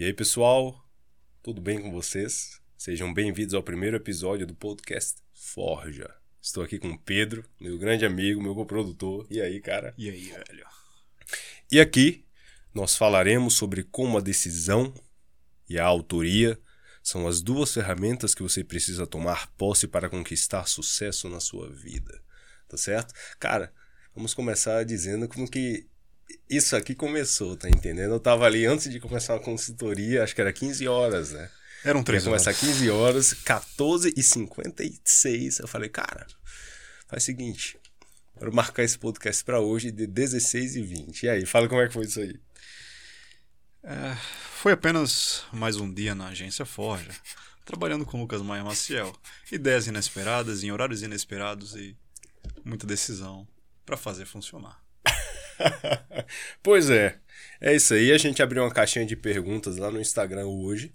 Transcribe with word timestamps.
E 0.00 0.04
aí, 0.04 0.14
pessoal, 0.14 0.82
tudo 1.42 1.60
bem 1.60 1.78
com 1.78 1.92
vocês? 1.92 2.58
Sejam 2.74 3.12
bem-vindos 3.12 3.52
ao 3.52 3.62
primeiro 3.62 3.98
episódio 3.98 4.46
do 4.46 4.54
podcast 4.54 5.20
Forja. 5.34 6.08
Estou 6.40 6.62
aqui 6.62 6.78
com 6.78 6.88
o 6.88 6.98
Pedro, 6.98 7.44
meu 7.60 7.76
grande 7.76 8.06
amigo, 8.06 8.42
meu 8.42 8.54
coprodutor. 8.54 9.26
E 9.28 9.42
aí, 9.42 9.60
cara? 9.60 9.92
E 9.98 10.08
aí, 10.08 10.30
velho? 10.30 10.66
E 11.70 11.78
aqui 11.78 12.24
nós 12.72 12.96
falaremos 12.96 13.52
sobre 13.52 13.82
como 13.82 14.16
a 14.16 14.22
decisão 14.22 14.94
e 15.68 15.78
a 15.78 15.84
autoria 15.84 16.58
são 17.02 17.28
as 17.28 17.42
duas 17.42 17.74
ferramentas 17.74 18.34
que 18.34 18.42
você 18.42 18.64
precisa 18.64 19.06
tomar 19.06 19.48
posse 19.48 19.86
para 19.86 20.08
conquistar 20.08 20.66
sucesso 20.66 21.28
na 21.28 21.40
sua 21.40 21.70
vida. 21.70 22.22
Tá 22.66 22.78
certo? 22.78 23.12
Cara, 23.38 23.70
vamos 24.14 24.32
começar 24.32 24.82
dizendo 24.82 25.28
como 25.28 25.46
que 25.46 25.90
isso 26.48 26.76
aqui 26.76 26.94
começou, 26.94 27.56
tá 27.56 27.68
entendendo? 27.68 28.12
Eu 28.12 28.20
tava 28.20 28.44
ali 28.44 28.66
antes 28.66 28.90
de 28.90 29.00
começar 29.00 29.34
a 29.36 29.40
consultoria, 29.40 30.22
acho 30.22 30.34
que 30.34 30.40
era 30.40 30.52
15 30.52 30.86
horas, 30.88 31.32
né? 31.32 31.50
Eram 31.84 32.02
três 32.02 32.22
Ia 32.22 32.30
começar 32.30 32.52
15 32.52 32.90
horas, 32.90 33.32
14 33.32 34.12
e 34.16 34.22
56. 34.22 35.60
Eu 35.60 35.68
falei, 35.68 35.88
cara, 35.88 36.26
faz 37.08 37.22
o 37.22 37.26
seguinte, 37.26 37.78
quero 38.38 38.54
marcar 38.54 38.82
esse 38.82 38.98
podcast 38.98 39.42
para 39.44 39.60
hoje 39.60 39.90
de 39.90 40.06
16 40.06 40.76
e 40.76 40.82
20. 40.82 41.22
E 41.22 41.28
aí, 41.28 41.46
fala 41.46 41.68
como 41.68 41.80
é 41.80 41.86
que 41.86 41.94
foi 41.94 42.04
isso 42.04 42.20
aí. 42.20 42.38
É, 43.82 44.14
foi 44.56 44.72
apenas 44.72 45.44
mais 45.52 45.76
um 45.76 45.90
dia 45.92 46.14
na 46.14 46.28
agência 46.28 46.66
Forja, 46.66 47.08
trabalhando 47.64 48.04
com 48.04 48.20
Lucas 48.20 48.42
Maia 48.42 48.62
Maciel. 48.62 49.16
Ideias 49.50 49.86
inesperadas, 49.86 50.62
em 50.62 50.70
horários 50.70 51.02
inesperados 51.02 51.74
e 51.74 51.96
muita 52.62 52.86
decisão 52.86 53.48
para 53.86 53.96
fazer 53.96 54.26
funcionar. 54.26 54.78
pois 56.62 56.90
é, 56.90 57.18
é 57.60 57.74
isso 57.74 57.94
aí. 57.94 58.12
A 58.12 58.18
gente 58.18 58.42
abriu 58.42 58.62
uma 58.62 58.72
caixinha 58.72 59.04
de 59.04 59.16
perguntas 59.16 59.76
lá 59.76 59.90
no 59.90 60.00
Instagram 60.00 60.46
hoje, 60.46 60.92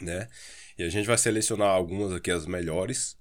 né? 0.00 0.28
E 0.78 0.82
a 0.82 0.88
gente 0.88 1.06
vai 1.06 1.18
selecionar 1.18 1.68
algumas 1.68 2.12
aqui, 2.12 2.30
as 2.30 2.46
melhores, 2.46 3.16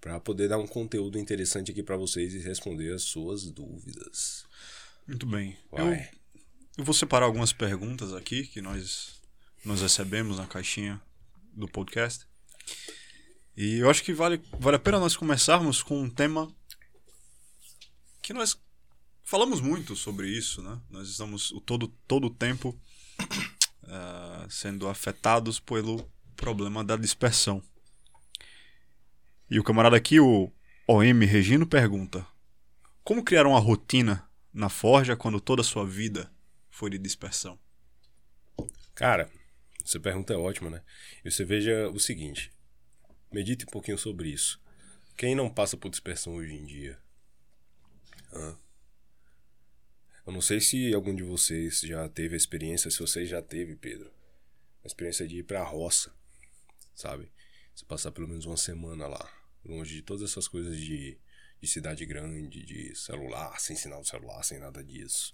para 0.00 0.18
poder 0.20 0.48
dar 0.48 0.58
um 0.58 0.66
conteúdo 0.66 1.18
interessante 1.18 1.70
aqui 1.70 1.82
para 1.82 1.96
vocês 1.96 2.34
e 2.34 2.38
responder 2.38 2.92
as 2.92 3.02
suas 3.02 3.50
dúvidas. 3.50 4.44
Muito 5.06 5.26
bem. 5.26 5.56
Eu, 5.72 5.86
eu 6.78 6.84
vou 6.84 6.94
separar 6.94 7.26
algumas 7.26 7.52
perguntas 7.52 8.12
aqui 8.12 8.46
que 8.46 8.60
nós, 8.60 9.20
nós 9.64 9.80
recebemos 9.80 10.38
na 10.38 10.46
caixinha 10.46 11.00
do 11.52 11.66
podcast. 11.66 12.26
E 13.56 13.78
eu 13.78 13.90
acho 13.90 14.04
que 14.04 14.12
vale, 14.12 14.40
vale 14.60 14.76
a 14.76 14.80
pena 14.80 15.00
nós 15.00 15.16
começarmos 15.16 15.82
com 15.82 16.00
um 16.00 16.10
tema 16.10 16.54
que 18.22 18.32
nós 18.32 18.56
falamos 19.28 19.60
muito 19.60 19.94
sobre 19.94 20.26
isso, 20.26 20.62
né? 20.62 20.80
Nós 20.88 21.06
estamos 21.06 21.50
o 21.52 21.60
todo, 21.60 21.88
todo 22.06 22.28
o 22.28 22.30
tempo 22.30 22.70
uh, 23.84 24.48
sendo 24.50 24.88
afetados 24.88 25.60
pelo 25.60 26.10
problema 26.34 26.82
da 26.82 26.96
dispersão. 26.96 27.62
E 29.50 29.60
o 29.60 29.62
camarada 29.62 29.96
aqui, 29.98 30.18
o 30.18 30.50
OM 30.88 31.26
Regino, 31.26 31.66
pergunta: 31.66 32.26
Como 33.04 33.22
criar 33.22 33.46
uma 33.46 33.60
rotina 33.60 34.26
na 34.50 34.70
forja 34.70 35.14
quando 35.14 35.40
toda 35.40 35.60
a 35.60 35.64
sua 35.64 35.86
vida 35.86 36.32
foi 36.70 36.88
de 36.88 36.98
dispersão? 36.98 37.58
Cara, 38.94 39.30
essa 39.84 40.00
pergunta 40.00 40.32
é 40.32 40.36
ótima, 40.38 40.70
né? 40.70 40.82
E 41.22 41.30
você 41.30 41.44
veja 41.44 41.90
o 41.90 42.00
seguinte: 42.00 42.50
medite 43.30 43.66
um 43.66 43.70
pouquinho 43.70 43.98
sobre 43.98 44.30
isso. 44.30 44.58
Quem 45.18 45.34
não 45.34 45.50
passa 45.50 45.76
por 45.76 45.90
dispersão 45.90 46.36
hoje 46.36 46.54
em 46.54 46.64
dia? 46.64 46.98
Hã? 48.32 48.56
Eu 50.28 50.32
não 50.32 50.42
sei 50.42 50.60
se 50.60 50.92
algum 50.92 51.14
de 51.14 51.22
vocês 51.22 51.80
já 51.80 52.06
teve 52.06 52.34
a 52.34 52.36
experiência, 52.36 52.90
se 52.90 52.98
você 52.98 53.24
já 53.24 53.40
teve, 53.40 53.74
Pedro, 53.74 54.12
a 54.84 54.86
experiência 54.86 55.26
de 55.26 55.38
ir 55.38 55.42
pra 55.42 55.64
roça, 55.64 56.14
sabe? 56.94 57.32
Você 57.74 57.86
passar 57.86 58.12
pelo 58.12 58.28
menos 58.28 58.44
uma 58.44 58.58
semana 58.58 59.06
lá, 59.06 59.26
longe 59.64 59.94
de 59.94 60.02
todas 60.02 60.30
essas 60.30 60.46
coisas 60.46 60.76
de, 60.76 61.16
de 61.58 61.66
cidade 61.66 62.04
grande, 62.04 62.62
de 62.62 62.94
celular, 62.94 63.58
sem 63.58 63.74
sinal 63.74 64.02
de 64.02 64.08
celular, 64.08 64.42
sem 64.42 64.58
nada 64.58 64.84
disso. 64.84 65.32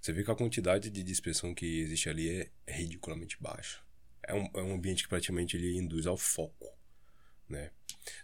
Você 0.00 0.10
vê 0.10 0.24
que 0.24 0.30
a 0.30 0.34
quantidade 0.34 0.88
de 0.88 1.02
dispersão 1.02 1.54
que 1.54 1.80
existe 1.80 2.08
ali 2.08 2.30
é, 2.30 2.50
é 2.66 2.72
ridiculamente 2.72 3.36
baixa. 3.38 3.78
É 4.22 4.32
um, 4.32 4.48
é 4.54 4.62
um 4.62 4.72
ambiente 4.72 5.02
que 5.02 5.10
praticamente 5.10 5.54
ele 5.54 5.76
induz 5.76 6.06
ao 6.06 6.16
foco, 6.16 6.77
né? 7.48 7.70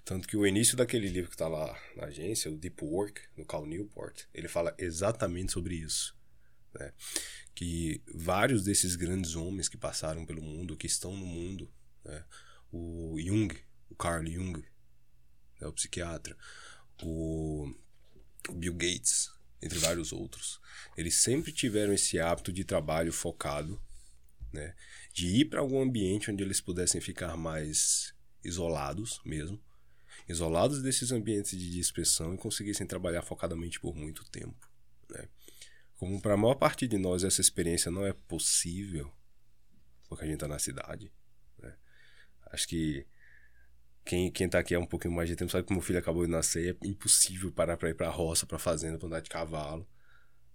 Tanto 0.04 0.28
que 0.28 0.36
o 0.36 0.46
início 0.46 0.76
daquele 0.76 1.08
livro 1.08 1.30
que 1.30 1.34
está 1.34 1.48
lá 1.48 1.78
na 1.96 2.04
agência, 2.04 2.50
o 2.50 2.56
Deep 2.56 2.84
Work, 2.84 3.22
do 3.36 3.44
Cal 3.44 3.66
Newport, 3.66 4.24
ele 4.32 4.48
fala 4.48 4.74
exatamente 4.78 5.52
sobre 5.52 5.74
isso. 5.76 6.16
Né? 6.74 6.92
Que 7.54 8.02
vários 8.14 8.64
desses 8.64 8.96
grandes 8.96 9.34
homens 9.34 9.68
que 9.68 9.76
passaram 9.76 10.26
pelo 10.26 10.42
mundo, 10.42 10.76
que 10.76 10.86
estão 10.86 11.16
no 11.16 11.26
mundo, 11.26 11.72
né? 12.04 12.24
o 12.72 13.16
Jung, 13.20 13.54
o 13.88 13.94
Carl 13.94 14.26
Jung, 14.26 14.64
né? 15.60 15.66
o 15.66 15.72
psiquiatra, 15.72 16.36
o 17.02 17.72
Bill 18.54 18.74
Gates, 18.74 19.30
entre 19.62 19.78
vários 19.78 20.12
outros, 20.12 20.60
eles 20.96 21.14
sempre 21.16 21.52
tiveram 21.52 21.92
esse 21.92 22.18
hábito 22.18 22.52
de 22.52 22.64
trabalho 22.64 23.12
focado, 23.12 23.80
né? 24.52 24.74
de 25.12 25.26
ir 25.28 25.46
para 25.46 25.60
algum 25.60 25.80
ambiente 25.80 26.30
onde 26.30 26.42
eles 26.42 26.60
pudessem 26.60 27.00
ficar 27.00 27.36
mais 27.36 28.13
isolados 28.44 29.20
mesmo, 29.24 29.60
isolados 30.28 30.82
desses 30.82 31.10
ambientes 31.12 31.58
de 31.58 31.70
dispersão 31.70 32.34
e 32.34 32.38
conseguissem 32.38 32.86
trabalhar 32.86 33.22
focadamente 33.22 33.80
por 33.80 33.94
muito 33.94 34.24
tempo. 34.30 34.68
Né? 35.10 35.28
Como 35.96 36.20
para 36.20 36.34
a 36.34 36.36
maior 36.36 36.54
parte 36.54 36.86
de 36.86 36.98
nós 36.98 37.24
essa 37.24 37.40
experiência 37.40 37.90
não 37.90 38.06
é 38.06 38.12
possível, 38.12 39.12
porque 40.08 40.24
a 40.24 40.26
gente 40.26 40.36
está 40.36 40.48
na 40.48 40.58
cidade. 40.58 41.12
Né? 41.58 41.74
Acho 42.52 42.68
que 42.68 43.06
quem, 44.04 44.30
quem 44.30 44.48
tá 44.48 44.58
aqui 44.58 44.74
há 44.74 44.78
um 44.78 44.86
pouquinho 44.86 45.14
mais 45.14 45.28
de 45.28 45.36
tempo 45.36 45.50
sabe 45.50 45.66
que 45.66 45.72
meu 45.72 45.82
filho 45.82 45.98
acabou 45.98 46.24
de 46.24 46.30
nascer, 46.30 46.76
é 46.82 46.86
impossível 46.86 47.50
parar 47.50 47.76
para 47.76 47.88
ir 47.88 47.94
para 47.94 48.08
a 48.08 48.10
roça, 48.10 48.46
para 48.46 48.58
fazenda, 48.58 48.98
para 48.98 49.06
andar 49.06 49.20
de 49.20 49.30
cavalo. 49.30 49.88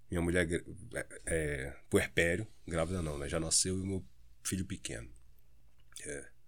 Minha 0.10 0.22
mulher 0.22 0.48
é, 0.94 1.08
é 1.26 1.78
puerpério, 1.90 2.48
grávida 2.68 3.02
não, 3.02 3.18
né? 3.18 3.28
Já 3.28 3.40
nasceu 3.40 3.80
e 3.80 3.84
meu 3.86 4.06
filho 4.44 4.66
pequeno. 4.66 5.10
É. 6.06 6.39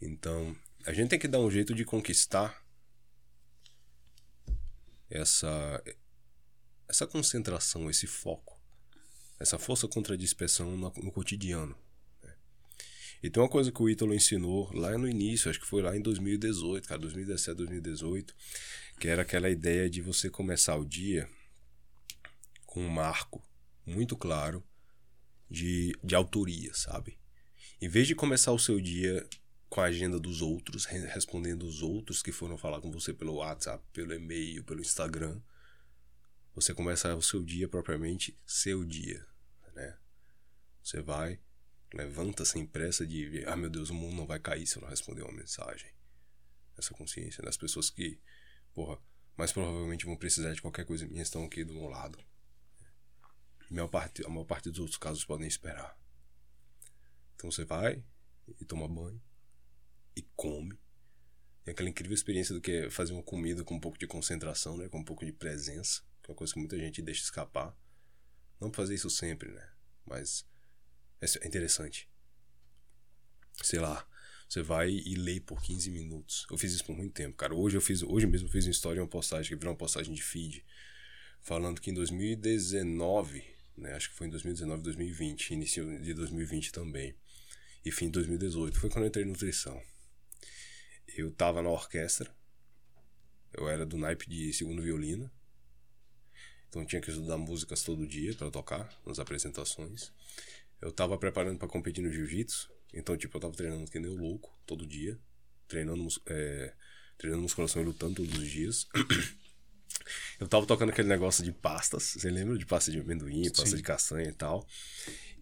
Então, 0.00 0.56
a 0.84 0.92
gente 0.92 1.10
tem 1.10 1.18
que 1.18 1.28
dar 1.28 1.40
um 1.40 1.50
jeito 1.50 1.74
de 1.74 1.84
conquistar 1.84 2.62
essa 5.08 5.82
essa 6.88 7.06
concentração, 7.06 7.90
esse 7.90 8.06
foco, 8.06 8.60
essa 9.40 9.58
força 9.58 9.88
contra 9.88 10.14
a 10.14 10.16
dispersão 10.16 10.76
no, 10.76 10.92
no 11.02 11.10
cotidiano. 11.10 11.76
Né? 12.22 12.34
E 13.22 13.30
tem 13.30 13.42
uma 13.42 13.48
coisa 13.48 13.72
que 13.72 13.82
o 13.82 13.88
Ítalo 13.88 14.14
ensinou 14.14 14.72
lá 14.72 14.96
no 14.96 15.08
início, 15.08 15.50
acho 15.50 15.60
que 15.60 15.66
foi 15.66 15.82
lá 15.82 15.96
em 15.96 16.00
2018, 16.00 16.86
cara, 16.86 17.00
2017, 17.00 17.56
2018, 17.56 18.34
que 19.00 19.08
era 19.08 19.22
aquela 19.22 19.50
ideia 19.50 19.90
de 19.90 20.00
você 20.00 20.30
começar 20.30 20.76
o 20.76 20.84
dia 20.84 21.28
com 22.64 22.80
um 22.80 22.88
marco 22.88 23.42
muito 23.84 24.16
claro 24.16 24.62
de, 25.50 25.92
de 26.02 26.14
autoria, 26.14 26.72
sabe? 26.72 27.18
Em 27.80 27.88
vez 27.88 28.06
de 28.06 28.14
começar 28.14 28.52
o 28.52 28.58
seu 28.58 28.80
dia 28.80 29.28
com 29.76 29.82
a 29.82 29.84
agenda 29.84 30.18
dos 30.18 30.40
outros, 30.40 30.86
respondendo 30.86 31.64
os 31.64 31.82
outros 31.82 32.22
que 32.22 32.32
foram 32.32 32.56
falar 32.56 32.80
com 32.80 32.90
você 32.90 33.12
pelo 33.12 33.34
WhatsApp, 33.34 33.84
pelo 33.92 34.14
e-mail, 34.14 34.64
pelo 34.64 34.80
Instagram. 34.80 35.38
Você 36.54 36.72
começa 36.72 37.14
o 37.14 37.20
seu 37.20 37.44
dia 37.44 37.68
propriamente 37.68 38.34
seu 38.46 38.82
dia, 38.82 39.28
né? 39.74 39.98
Você 40.82 41.02
vai, 41.02 41.38
levanta 41.92 42.42
sem 42.42 42.64
pressa 42.64 43.06
de, 43.06 43.44
ah 43.46 43.54
meu 43.54 43.68
Deus, 43.68 43.90
o 43.90 43.94
mundo 43.94 44.16
não 44.16 44.26
vai 44.26 44.40
cair 44.40 44.66
se 44.66 44.78
eu 44.78 44.80
não 44.80 44.88
responder 44.88 45.20
uma 45.20 45.36
mensagem. 45.36 45.92
Essa 46.78 46.94
consciência 46.94 47.42
das 47.42 47.58
pessoas 47.58 47.90
que, 47.90 48.18
porra, 48.72 48.98
mais 49.36 49.52
provavelmente 49.52 50.06
vão 50.06 50.16
precisar 50.16 50.54
de 50.54 50.62
qualquer 50.62 50.86
coisa 50.86 51.06
minha 51.06 51.22
estão 51.22 51.44
aqui 51.44 51.62
do 51.62 51.74
meu 51.74 51.90
lado. 51.90 52.18
A 53.70 53.74
maior 53.74 53.88
parte, 53.88 54.24
a 54.24 54.28
maior 54.30 54.46
parte 54.46 54.70
dos 54.70 54.78
outros 54.78 54.96
casos 54.96 55.22
podem 55.26 55.46
esperar. 55.46 55.94
Então 57.34 57.50
você 57.50 57.66
vai 57.66 58.02
e 58.58 58.64
toma 58.64 58.88
banho, 58.88 59.20
e 60.16 60.22
come. 60.34 60.78
Tem 61.64 61.72
aquela 61.72 61.88
incrível 61.88 62.14
experiência 62.14 62.54
do 62.54 62.60
que 62.60 62.70
é 62.70 62.90
fazer 62.90 63.12
uma 63.12 63.22
comida 63.22 63.62
com 63.62 63.74
um 63.74 63.80
pouco 63.80 63.98
de 63.98 64.06
concentração, 64.06 64.76
né? 64.76 64.88
Com 64.88 65.00
um 65.00 65.04
pouco 65.04 65.24
de 65.24 65.32
presença, 65.32 66.02
que 66.22 66.30
é 66.30 66.32
uma 66.32 66.36
coisa 66.36 66.52
que 66.52 66.58
muita 66.60 66.78
gente 66.78 67.02
deixa 67.02 67.22
escapar. 67.22 67.76
Não 68.60 68.72
fazer 68.72 68.94
isso 68.94 69.10
sempre, 69.10 69.50
né? 69.50 69.68
Mas 70.06 70.46
é 71.20 71.46
interessante. 71.46 72.08
Sei 73.62 73.80
lá, 73.80 74.08
você 74.48 74.62
vai 74.62 74.90
e 74.90 75.16
lê 75.16 75.40
por 75.40 75.60
15 75.60 75.90
minutos. 75.90 76.46
Eu 76.50 76.56
fiz 76.56 76.72
isso 76.72 76.84
por 76.84 76.96
muito 76.96 77.12
tempo, 77.12 77.36
cara. 77.36 77.54
Hoje 77.54 77.76
eu 77.76 77.80
fiz, 77.80 78.02
hoje 78.02 78.26
mesmo 78.26 78.46
eu 78.46 78.52
fiz 78.52 78.64
uma 78.64 78.70
história, 78.70 79.02
uma 79.02 79.08
postagem 79.08 79.48
que 79.48 79.56
virou 79.56 79.72
uma 79.72 79.78
postagem 79.78 80.14
de 80.14 80.22
feed, 80.22 80.64
falando 81.42 81.80
que 81.80 81.90
em 81.90 81.94
2019, 81.94 83.44
né, 83.76 83.94
acho 83.94 84.10
que 84.10 84.16
foi 84.16 84.28
em 84.28 84.30
2019, 84.30 84.82
2020, 84.82 85.50
início 85.50 86.00
de 86.00 86.14
2020 86.14 86.70
também, 86.70 87.16
e 87.84 87.90
fim 87.90 88.06
de 88.06 88.12
2018, 88.12 88.78
foi 88.78 88.88
quando 88.88 89.04
eu 89.04 89.08
entrei 89.08 89.24
em 89.24 89.28
nutrição 89.28 89.82
eu 91.16 91.30
tava 91.30 91.62
na 91.62 91.70
orquestra. 91.70 92.34
Eu 93.52 93.68
era 93.68 93.86
do 93.86 93.96
naipe 93.96 94.28
de 94.28 94.52
segundo 94.52 94.82
violino. 94.82 95.30
Então 96.68 96.84
tinha 96.84 97.00
que 97.00 97.10
estudar 97.10 97.38
músicas 97.38 97.82
todo 97.82 98.06
dia 98.06 98.34
para 98.34 98.50
tocar 98.50 98.92
nas 99.06 99.18
apresentações. 99.18 100.12
eu 100.80 100.92
tava 100.92 101.16
preparando 101.16 101.58
para 101.58 101.68
competir 101.68 102.02
no 102.02 102.12
jiu-jitsu. 102.12 102.70
Então, 102.92 103.16
tipo, 103.16 103.36
eu 103.36 103.40
tava 103.40 103.54
treinando 103.54 103.90
que 103.90 103.98
nem 103.98 104.10
o 104.10 104.16
louco, 104.16 104.58
todo 104.66 104.86
dia. 104.86 105.18
Treinando, 105.68 106.06
é, 106.26 106.74
treinando 107.18 107.42
musculação 107.42 107.82
e 107.82 107.84
lutando 107.84 108.16
todos 108.16 108.38
os 108.38 108.48
dias. 108.48 108.86
Eu 110.38 110.46
tava 110.46 110.66
tocando 110.66 110.90
aquele 110.90 111.08
negócio 111.08 111.42
de 111.42 111.50
pastas, 111.50 112.14
você 112.16 112.30
lembra? 112.30 112.56
De 112.58 112.66
pasta 112.66 112.92
de 112.92 113.00
amendoim, 113.00 113.44
pasta 113.44 113.66
Sim. 113.66 113.76
de 113.76 113.82
castanha 113.82 114.28
e 114.28 114.32
tal. 114.32 114.66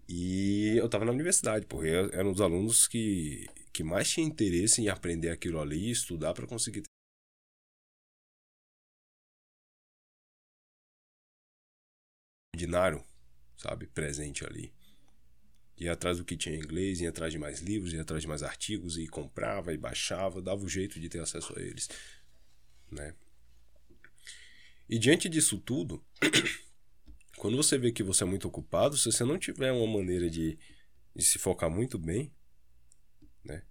E 0.09 0.77
eu 0.77 0.89
tava 0.89 1.05
na 1.05 1.13
universidade, 1.13 1.67
porque 1.67 1.89
eu 1.89 2.11
era 2.13 2.27
um 2.27 2.33
dos 2.33 2.41
alunos 2.41 2.87
que, 2.87 3.47
que 3.75 3.82
mais 3.82 4.09
tinha 4.09 4.25
interesse 4.25 4.81
em 4.81 4.88
aprender 4.88 5.31
aquilo 5.31 5.61
ali, 5.61 5.91
estudar 5.91 6.32
para 6.32 6.47
conseguir 6.47 6.85
ordinário, 12.55 13.05
sabe, 13.56 13.88
presente 13.88 14.47
ali. 14.47 14.73
Ia 15.76 15.93
atrás 15.93 16.19
do 16.19 16.25
que 16.25 16.37
tinha 16.37 16.55
em 16.55 16.61
inglês, 16.61 17.00
ia 17.00 17.09
atrás 17.09 17.32
de 17.32 17.38
mais 17.38 17.61
livros, 17.61 17.93
ia 17.93 18.03
atrás 18.03 18.23
de 18.23 18.29
mais 18.29 18.44
artigos, 18.44 18.97
e 18.97 19.09
comprava 19.09 19.75
e 19.75 19.77
baixava, 19.77 20.41
dava 20.41 20.65
o 20.65 20.69
jeito 20.69 21.00
de 21.00 21.09
ter 21.09 21.20
acesso 21.20 21.53
a 21.59 21.61
eles, 21.61 21.88
né? 22.93 23.12
E 24.88 25.00
diante 25.00 25.29
disso 25.29 25.59
tudo, 25.59 26.05
quando 27.38 27.56
você 27.56 27.77
vê 27.77 27.91
que 27.91 28.05
você 28.05 28.23
é 28.23 28.27
muito 28.27 28.47
ocupado, 28.47 28.97
se 28.97 29.11
você 29.11 29.25
não 29.25 29.37
tiver 29.37 29.73
uma 29.73 29.99
maneira 29.99 30.31
de, 30.31 30.56
de 31.17 31.25
se 31.25 31.41
focar 31.41 31.69
muito 31.69 31.99
bem, 31.99 32.32
né? 33.44 33.62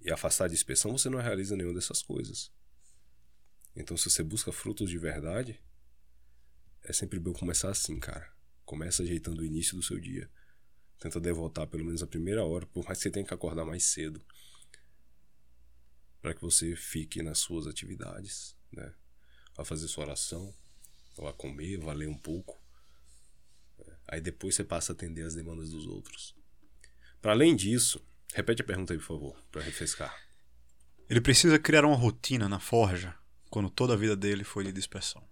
E 0.00 0.10
afastar 0.10 0.44
a 0.44 0.48
dispersão, 0.48 0.92
você 0.92 1.08
não 1.08 1.20
realiza 1.20 1.56
nenhuma 1.56 1.74
dessas 1.74 2.02
coisas. 2.02 2.52
Então, 3.74 3.96
se 3.96 4.08
você 4.08 4.22
busca 4.22 4.52
frutos 4.52 4.90
de 4.90 4.98
verdade, 4.98 5.60
é 6.82 6.92
sempre 6.92 7.18
bom 7.18 7.32
começar 7.32 7.70
assim, 7.70 7.98
cara. 7.98 8.32
Começa 8.64 9.02
ajeitando 9.02 9.40
o 9.40 9.44
início 9.44 9.76
do 9.76 9.82
seu 9.82 9.98
dia. 9.98 10.30
Tenta 10.98 11.20
devotar 11.20 11.66
pelo 11.66 11.84
menos 11.84 12.02
a 12.02 12.06
primeira 12.06 12.44
hora, 12.44 12.66
por 12.66 12.84
mais 12.84 12.98
que 12.98 13.04
você 13.04 13.10
tenha 13.10 13.26
que 13.26 13.34
acordar 13.34 13.64
mais 13.64 13.84
cedo. 13.84 14.24
Para 16.20 16.34
que 16.34 16.40
você 16.40 16.76
fique 16.76 17.22
nas 17.22 17.38
suas 17.38 17.66
atividades, 17.66 18.56
né? 18.72 18.94
A 19.56 19.64
fazer 19.64 19.88
sua 19.88 20.04
oração, 20.04 20.54
a 21.18 21.32
comer, 21.32 21.80
a 21.88 21.92
ler 21.92 22.08
um 22.08 22.18
pouco. 22.18 22.62
Aí 24.06 24.20
depois 24.20 24.54
você 24.54 24.64
passa 24.64 24.92
a 24.92 24.94
atender 24.94 25.22
as 25.22 25.34
demandas 25.34 25.70
dos 25.70 25.86
outros. 25.86 26.36
Para 27.20 27.32
além 27.32 27.56
disso, 27.56 28.04
repete 28.34 28.62
a 28.62 28.64
pergunta 28.64 28.92
aí, 28.92 28.98
por 28.98 29.06
favor, 29.06 29.36
para 29.50 29.62
refrescar. 29.62 30.14
Ele 31.08 31.20
precisa 31.20 31.58
criar 31.58 31.84
uma 31.84 31.96
rotina 31.96 32.48
na 32.48 32.58
forja 32.58 33.14
quando 33.48 33.70
toda 33.70 33.94
a 33.94 33.96
vida 33.96 34.16
dele 34.16 34.42
foi 34.42 34.64
de 34.64 34.72
dispersão. 34.72 35.26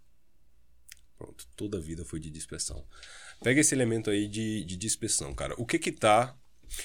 Pronto, 1.18 1.46
toda 1.56 1.78
a 1.78 1.80
vida 1.80 2.04
foi 2.04 2.20
de 2.20 2.30
dispersão. 2.30 2.86
Pega 3.42 3.60
esse 3.60 3.74
elemento 3.74 4.08
aí 4.08 4.28
de, 4.28 4.64
de 4.64 4.76
dispersão, 4.76 5.34
cara. 5.34 5.54
O 5.58 5.66
que 5.66 5.78
que 5.78 5.90
tá. 5.90 6.36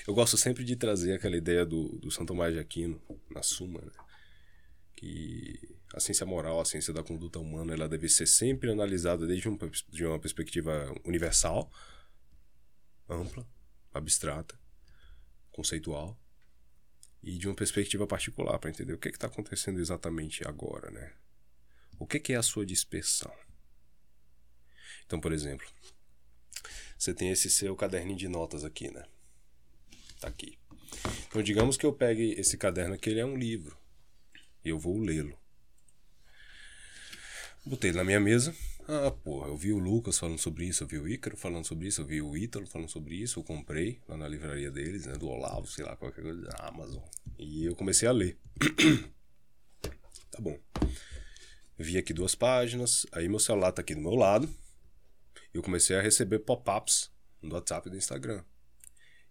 Eu 0.07 0.13
gosto 0.13 0.35
sempre 0.37 0.63
de 0.63 0.75
trazer 0.75 1.13
aquela 1.13 1.37
ideia 1.37 1.65
do, 1.65 1.97
do 1.99 2.11
Santo 2.11 2.29
Tomás 2.29 2.53
de 2.53 2.59
Aquino, 2.59 3.01
na 3.29 3.41
Suma, 3.41 3.79
né? 3.79 3.91
Que 4.95 5.77
a 5.93 5.99
ciência 5.99 6.25
moral, 6.25 6.59
a 6.59 6.65
ciência 6.65 6.93
da 6.93 7.03
conduta 7.03 7.39
humana, 7.39 7.73
ela 7.73 7.87
deve 7.87 8.09
ser 8.09 8.25
sempre 8.25 8.71
analisada 8.71 9.25
desde 9.25 9.47
um, 9.47 9.57
de 9.89 10.05
uma 10.05 10.19
perspectiva 10.19 10.93
universal, 11.05 11.71
ampla, 13.07 13.47
abstrata, 13.93 14.59
conceitual, 15.57 16.15
e 17.23 17.35
de 17.35 17.47
uma 17.47 17.55
perspectiva 17.55 18.05
particular, 18.05 18.59
para 18.59 18.69
entender 18.69 18.93
o 18.93 18.97
que 18.97 19.09
está 19.09 19.25
acontecendo 19.25 19.79
exatamente 19.79 20.47
agora, 20.47 20.91
né? 20.91 21.13
O 21.97 22.05
que, 22.05 22.19
que 22.19 22.33
é 22.33 22.35
a 22.35 22.43
sua 22.43 22.63
dispersão? 22.63 23.33
Então, 25.07 25.19
por 25.19 25.33
exemplo, 25.33 25.67
você 26.95 27.11
tem 27.11 27.31
esse 27.31 27.49
seu 27.49 27.75
caderninho 27.75 28.19
de 28.19 28.27
notas 28.27 28.63
aqui, 28.63 28.91
né? 28.91 29.03
Tá 30.19 30.27
aqui. 30.27 30.59
Então, 31.27 31.41
digamos 31.41 31.75
que 31.75 31.87
eu 31.87 31.91
pegue 31.91 32.33
esse 32.39 32.55
caderno 32.55 32.93
aqui, 32.93 33.09
ele 33.09 33.19
é 33.19 33.25
um 33.25 33.35
livro. 33.35 33.75
E 34.63 34.69
eu 34.69 34.77
vou 34.77 34.99
lê-lo. 34.99 35.37
Botei 37.65 37.89
ele 37.89 37.97
na 37.97 38.03
minha 38.03 38.19
mesa. 38.19 38.55
Ah, 38.87 39.11
porra, 39.11 39.49
eu 39.49 39.57
vi 39.57 39.73
o 39.73 39.77
Lucas 39.79 40.17
falando 40.17 40.39
sobre 40.39 40.65
isso, 40.65 40.83
eu 40.83 40.87
vi 40.87 40.97
o 40.97 41.07
Ícaro 41.07 41.35
falando 41.35 41.65
sobre 41.65 41.87
isso, 41.87 42.01
eu 42.01 42.05
vi 42.05 42.21
o 42.21 42.37
Ítalo 42.37 42.65
falando 42.65 42.89
sobre 42.89 43.15
isso, 43.15 43.39
eu 43.39 43.43
comprei 43.43 43.99
lá 44.07 44.15
na 44.15 44.27
livraria 44.27 44.71
deles, 44.71 45.05
né? 45.05 45.13
Do 45.13 45.27
Olavo, 45.27 45.67
sei 45.67 45.83
lá, 45.83 45.95
qualquer 45.95 46.21
coisa 46.21 46.41
da 46.41 46.67
Amazon. 46.67 47.03
E 47.37 47.65
eu 47.65 47.75
comecei 47.75 48.07
a 48.07 48.11
ler. 48.11 48.37
tá 50.31 50.39
bom. 50.39 50.57
Vi 51.77 51.97
aqui 51.97 52.13
duas 52.13 52.33
páginas, 52.33 53.05
aí 53.11 53.27
meu 53.27 53.39
celular 53.39 53.71
tá 53.71 53.81
aqui 53.81 53.93
do 53.93 54.01
meu 54.01 54.15
lado 54.15 54.49
eu 55.57 55.63
comecei 55.63 55.95
a 55.95 56.01
receber 56.01 56.39
pop-ups 56.39 57.11
no 57.41 57.55
WhatsApp 57.55 57.87
e 57.87 57.91
do 57.91 57.97
Instagram. 57.97 58.43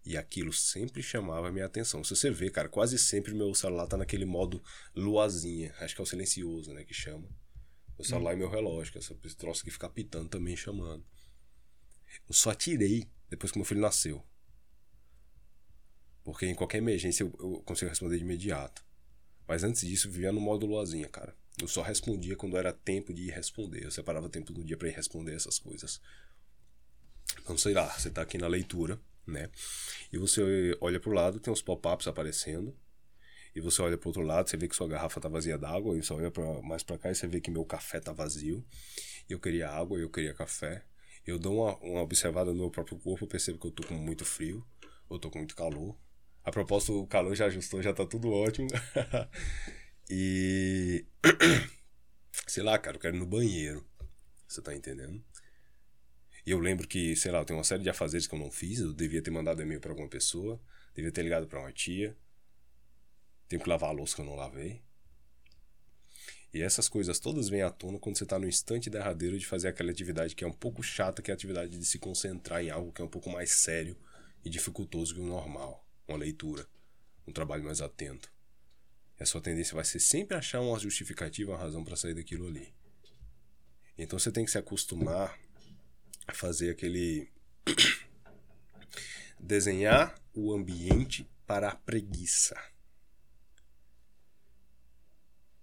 E 0.05 0.15
aquilo 0.15 0.53
sempre 0.53 1.03
chamava 1.03 1.49
a 1.49 1.51
minha 1.51 1.65
atenção. 1.65 2.03
Se 2.03 2.15
você 2.15 2.29
vê, 2.29 2.49
cara, 2.49 2.69
quase 2.69 2.97
sempre 2.97 3.33
meu 3.33 3.53
celular 3.53 3.87
tá 3.87 3.97
naquele 3.97 4.25
modo 4.25 4.61
luazinha. 4.95 5.73
Acho 5.79 5.95
que 5.95 6.01
é 6.01 6.03
o 6.03 6.07
silencioso, 6.07 6.73
né, 6.73 6.83
que 6.83 6.93
chama. 6.93 7.27
Meu 7.97 8.05
celular 8.05 8.31
hum. 8.31 8.33
e 8.33 8.37
meu 8.37 8.49
relógio, 8.49 8.91
que 8.91 8.97
é 8.97 9.01
esse 9.01 9.35
troço 9.35 9.63
que 9.63 9.71
fica 9.71 9.89
pitando 9.89 10.29
também 10.29 10.55
chamando. 10.55 11.03
Eu 12.27 12.33
só 12.33 12.53
tirei 12.53 13.07
depois 13.29 13.51
que 13.51 13.57
meu 13.57 13.65
filho 13.65 13.81
nasceu. 13.81 14.23
Porque 16.23 16.45
em 16.45 16.55
qualquer 16.55 16.77
emergência 16.77 17.23
eu, 17.23 17.33
eu 17.39 17.61
consigo 17.63 17.89
responder 17.89 18.17
de 18.17 18.23
imediato. 18.23 18.85
Mas 19.47 19.63
antes 19.63 19.81
disso, 19.81 20.09
vivia 20.09 20.31
no 20.31 20.41
modo 20.41 20.65
luazinha, 20.65 21.07
cara. 21.07 21.35
Eu 21.59 21.67
só 21.67 21.81
respondia 21.81 22.35
quando 22.35 22.57
era 22.57 22.71
tempo 22.71 23.13
de 23.13 23.23
ir 23.23 23.31
responder. 23.31 23.83
Eu 23.83 23.91
separava 23.91 24.29
tempo 24.29 24.53
do 24.53 24.63
dia 24.63 24.77
para 24.77 24.89
ir 24.89 24.91
responder 24.91 25.33
essas 25.33 25.57
coisas. 25.57 26.01
Então, 27.39 27.57
sei 27.57 27.73
lá, 27.73 27.87
você 27.89 28.09
tá 28.09 28.21
aqui 28.21 28.37
na 28.37 28.47
leitura, 28.47 28.99
né? 29.25 29.49
E 30.11 30.17
você 30.17 30.77
olha 30.81 30.99
pro 30.99 31.11
lado, 31.11 31.39
tem 31.39 31.51
uns 31.51 31.61
pop-ups 31.61 32.07
aparecendo. 32.07 32.75
E 33.57 33.59
você 33.59 33.81
olha 33.81 33.97
pro 33.97 34.09
outro 34.09 34.21
lado, 34.21 34.47
você 34.47 34.55
vê 34.55 34.67
que 34.67 34.75
sua 34.75 34.87
garrafa 34.87 35.19
tá 35.19 35.27
vazia 35.27 35.57
d'água. 35.57 35.97
E 35.97 36.03
você 36.03 36.13
olha 36.13 36.29
pra, 36.29 36.61
mais 36.61 36.83
para 36.83 36.95
cá 36.95 37.09
e 37.09 37.15
você 37.15 37.25
vê 37.25 37.41
que 37.41 37.49
meu 37.49 37.65
café 37.65 37.99
tá 37.99 38.13
vazio. 38.13 38.63
Eu 39.27 39.39
queria 39.39 39.67
água, 39.67 39.97
eu 39.97 40.11
queria 40.11 40.31
café. 40.31 40.83
Eu 41.25 41.39
dou 41.39 41.63
uma, 41.63 41.75
uma 41.77 42.01
observada 42.03 42.51
no 42.51 42.59
meu 42.59 42.69
próprio 42.69 42.99
corpo, 42.99 43.25
percebo 43.25 43.57
que 43.57 43.65
eu 43.65 43.71
tô 43.71 43.81
com 43.87 43.95
muito 43.95 44.23
frio, 44.23 44.63
ou 45.09 45.17
tô 45.17 45.31
com 45.31 45.39
muito 45.39 45.55
calor. 45.55 45.97
A 46.43 46.51
propósito, 46.51 47.01
o 47.01 47.07
calor 47.07 47.33
já 47.33 47.47
ajustou, 47.47 47.81
já 47.81 47.91
tá 47.91 48.05
tudo 48.05 48.29
ótimo. 48.31 48.67
E. 50.09 51.05
sei 52.47 52.63
lá, 52.63 52.77
cara, 52.77 52.95
eu 52.95 53.01
quero 53.01 53.17
ir 53.17 53.19
no 53.19 53.25
banheiro. 53.25 53.83
Você 54.47 54.61
tá 54.61 54.73
entendendo? 54.73 55.21
E 56.45 56.51
eu 56.51 56.59
lembro 56.59 56.87
que, 56.87 57.15
sei 57.15 57.31
lá, 57.31 57.39
eu 57.39 57.45
tenho 57.45 57.57
uma 57.57 57.65
série 57.65 57.83
de 57.83 57.89
afazeres 57.89 58.27
que 58.27 58.35
eu 58.35 58.39
não 58.39 58.51
fiz. 58.51 58.79
Eu 58.79 58.93
devia 58.93 59.21
ter 59.21 59.31
mandado 59.31 59.63
e-mail 59.63 59.81
pra 59.81 59.91
alguma 59.91 60.07
pessoa. 60.07 60.61
Devia 60.95 61.11
ter 61.11 61.23
ligado 61.23 61.47
pra 61.47 61.59
uma 61.59 61.73
tia. 61.73 62.15
Tenho 63.47 63.61
que 63.61 63.69
lavar 63.69 63.89
a 63.89 63.93
louça 63.93 64.15
que 64.15 64.21
eu 64.21 64.25
não 64.25 64.35
lavei. 64.35 64.81
E 66.53 66.61
essas 66.61 66.87
coisas 66.89 67.19
todas 67.19 67.49
vêm 67.49 67.61
à 67.61 67.69
tona 67.69 67.99
quando 67.99 68.17
você 68.17 68.23
está 68.23 68.39
no 68.39 68.47
instante 68.47 68.89
derradeiro 68.89 69.37
de 69.37 69.45
fazer 69.45 69.67
aquela 69.67 69.91
atividade 69.91 70.35
que 70.35 70.43
é 70.43 70.47
um 70.47 70.53
pouco 70.53 70.81
chata, 70.81 71.21
que 71.21 71.29
é 71.29 71.33
a 71.33 71.35
atividade 71.35 71.77
de 71.77 71.85
se 71.85 71.99
concentrar 71.99 72.63
em 72.63 72.69
algo 72.69 72.91
que 72.91 73.01
é 73.01 73.05
um 73.05 73.09
pouco 73.09 73.29
mais 73.29 73.51
sério 73.51 73.97
e 74.43 74.49
dificultoso 74.49 75.13
que 75.13 75.19
o 75.19 75.25
normal. 75.25 75.85
Uma 76.07 76.17
leitura, 76.17 76.65
um 77.27 77.33
trabalho 77.33 77.63
mais 77.63 77.81
atento 77.81 78.31
a 79.19 79.25
sua 79.25 79.41
tendência 79.41 79.75
vai 79.75 79.83
ser 79.83 79.99
sempre 79.99 80.37
achar 80.37 80.61
uma 80.61 80.77
justificativa, 80.79 81.51
uma 81.51 81.57
razão 81.57 81.83
para 81.83 81.95
sair 81.95 82.13
daquilo 82.13 82.47
ali. 82.47 82.73
Então 83.97 84.19
você 84.19 84.31
tem 84.31 84.45
que 84.45 84.51
se 84.51 84.57
acostumar 84.57 85.37
a 86.27 86.33
fazer 86.33 86.69
aquele. 86.69 87.31
desenhar 89.39 90.15
o 90.33 90.53
ambiente 90.53 91.27
para 91.45 91.69
a 91.69 91.75
preguiça. 91.75 92.55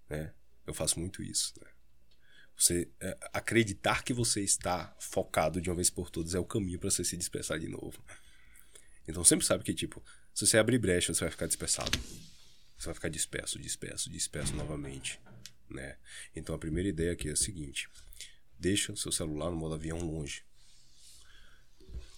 Né? 0.08 0.32
Eu 0.66 0.74
faço 0.74 0.98
muito 0.98 1.22
isso. 1.22 1.52
Né? 1.60 1.68
Você 2.56 2.90
é, 3.00 3.18
acreditar 3.32 4.04
que 4.04 4.12
você 4.12 4.40
está 4.42 4.94
focado 5.00 5.60
de 5.60 5.70
uma 5.70 5.76
vez 5.76 5.90
por 5.90 6.10
todas 6.10 6.34
é 6.34 6.38
o 6.38 6.44
caminho 6.44 6.78
para 6.78 6.90
você 6.90 7.04
se 7.04 7.16
dispersar 7.16 7.58
de 7.58 7.68
novo. 7.68 8.02
Então 9.06 9.22
sempre 9.24 9.44
sabe 9.44 9.64
que, 9.64 9.74
tipo, 9.74 10.02
se 10.34 10.46
você 10.46 10.58
abrir 10.58 10.78
brecha, 10.78 11.12
você 11.12 11.20
vai 11.20 11.30
ficar 11.30 11.46
dispersado 11.46 11.98
você 12.76 12.86
vai 12.86 12.94
ficar 12.94 13.08
disperso, 13.08 13.58
disperso, 13.58 14.10
disperso 14.10 14.54
novamente, 14.54 15.20
né? 15.70 15.96
Então 16.34 16.54
a 16.54 16.58
primeira 16.58 16.88
ideia 16.88 17.12
aqui 17.12 17.28
é 17.28 17.32
a 17.32 17.36
seguinte: 17.36 17.88
deixa 18.58 18.92
o 18.92 18.96
seu 18.96 19.12
celular 19.12 19.50
no 19.50 19.56
modo 19.56 19.74
avião 19.74 19.98
longe. 19.98 20.44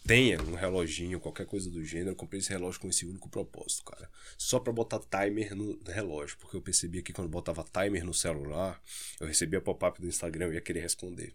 Tenha 0.07 0.41
um 0.41 0.55
reloginho, 0.55 1.19
qualquer 1.19 1.47
coisa 1.47 1.71
do 1.71 1.85
gênero. 1.85 2.11
Eu 2.11 2.17
comprei 2.17 2.41
esse 2.41 2.51
relógio 2.51 2.81
com 2.81 2.89
esse 2.89 3.05
único 3.05 3.29
propósito, 3.29 3.85
cara. 3.85 4.09
Só 4.39 4.61
para 4.61 4.73
botar 4.73 5.01
timer 5.01 5.55
no 5.55 5.79
relógio, 5.85 6.37
porque 6.39 6.57
eu 6.57 6.63
percebia 6.63 7.03
que 7.03 7.13
quando 7.13 7.29
botava 7.29 7.65
timer 7.65 8.05
no 8.05 8.15
celular, 8.15 8.81
eu 9.19 9.27
recebia 9.27 9.61
pop-up 9.61 10.01
do 10.01 10.07
Instagram 10.07 10.51
e 10.51 10.55
ia 10.55 10.61
querer 10.61 10.81
responder. 10.81 11.35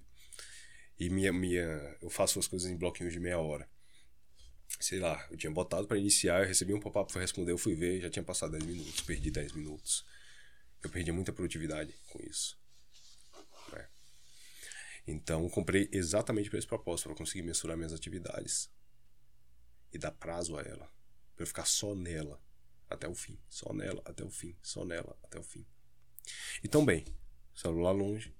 E 1.00 1.10
minha, 1.10 1.34
minha, 1.34 1.98
eu 2.02 2.10
faço 2.10 2.40
as 2.40 2.48
coisas 2.48 2.70
em 2.70 2.78
bloquinhos 2.78 3.12
de 3.12 3.20
meia 3.20 3.40
hora 3.40 3.68
sei 4.80 5.00
lá, 5.00 5.26
eu 5.30 5.38
tinha 5.38 5.52
botado 5.52 5.88
para 5.88 5.98
iniciar, 5.98 6.42
eu 6.42 6.48
recebi 6.48 6.74
um 6.74 6.80
pop-up 6.80 7.12
para 7.12 7.22
responder, 7.22 7.52
eu 7.52 7.58
fui 7.58 7.76
ver, 7.76 8.00
já 8.00 8.10
tinha 8.10 8.24
passado 8.24 8.52
10 8.52 8.64
minutos, 8.64 9.02
perdi 9.02 9.32
10 9.32 9.54
minutos. 9.54 10.06
Eu 10.84 10.90
perdi 10.90 11.12
muita 11.12 11.32
produtividade 11.32 11.94
com 12.08 12.20
isso. 12.24 12.61
Então, 15.12 15.48
comprei 15.50 15.90
exatamente 15.92 16.50
para 16.50 16.58
esse 16.60 16.68
propósito, 16.68 17.10
para 17.10 17.18
conseguir 17.18 17.44
mensurar 17.44 17.78
minhas 17.78 17.94
atividades. 17.94 18.70
e 19.94 19.98
dar 19.98 20.12
prazo 20.12 20.58
a 20.58 20.62
ela. 20.62 20.90
Pra 21.36 21.44
eu 21.44 21.48
ficar 21.48 21.66
só 21.66 21.94
nela 21.94 22.42
até 22.90 23.08
o 23.08 23.14
fim. 23.16 23.38
Só 23.50 23.74
nela 23.74 24.02
até 24.06 24.24
o 24.24 24.30
fim. 24.30 24.56
Só 24.62 24.86
nela 24.86 25.18
até 25.24 25.38
o 25.38 25.44
fim. 25.44 25.66
Então, 26.64 26.86
bem, 26.86 27.06
celular 27.54 27.92
longe. 27.92 28.34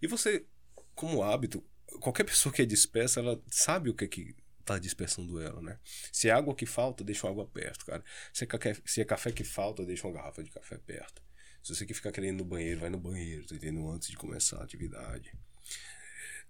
E 0.00 0.06
você, 0.06 0.46
como 0.94 1.22
hábito, 1.22 1.62
qualquer 2.00 2.24
pessoa 2.24 2.52
que 2.52 2.62
é 2.62 2.64
dispersa, 2.64 3.20
ela 3.20 3.42
sabe 3.50 3.90
o 3.90 3.94
que 3.94 4.04
é 4.04 4.08
que 4.08 4.34
tá 4.64 4.78
dispersando 4.78 5.38
ela, 5.40 5.60
né? 5.60 5.78
Se 6.10 6.28
é 6.28 6.32
água 6.32 6.54
que 6.54 6.64
falta, 6.64 7.04
deixa 7.04 7.28
água 7.28 7.46
perto, 7.46 7.84
cara. 7.84 8.02
Se 8.32 8.44
é, 8.44 8.46
café, 8.46 8.74
se 8.86 9.00
é 9.00 9.04
café 9.04 9.30
que 9.30 9.44
falta, 9.44 9.84
deixa 9.84 10.06
uma 10.06 10.14
garrafa 10.14 10.42
de 10.42 10.50
café 10.50 10.78
perto. 10.78 11.22
Se 11.62 11.74
você 11.74 11.86
que 11.86 11.94
ficar 11.94 12.12
querendo 12.12 12.36
ir 12.36 12.38
no 12.38 12.44
banheiro, 12.44 12.80
vai 12.80 12.90
no 12.90 12.98
banheiro, 12.98 13.46
tá 13.46 13.54
entendendo? 13.54 13.90
Antes 13.90 14.08
de 14.08 14.16
começar 14.16 14.58
a 14.58 14.64
atividade. 14.64 15.34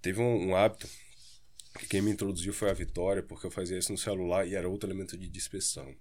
Teve 0.05 0.21
um, 0.21 0.51
um 0.51 0.55
hábito 0.55 0.87
que 1.79 1.87
quem 1.87 2.03
me 2.03 2.11
introduziu 2.11 2.53
foi 2.53 2.69
a 2.69 2.75
Vitória, 2.75 3.23
porque 3.23 3.47
eu 3.47 3.51
fazia 3.51 3.79
isso 3.79 3.91
no 3.91 3.97
celular 3.97 4.47
e 4.47 4.55
era 4.55 4.69
outro 4.69 4.87
elemento 4.87 5.17
de 5.17 5.27
dispersão. 5.31 5.97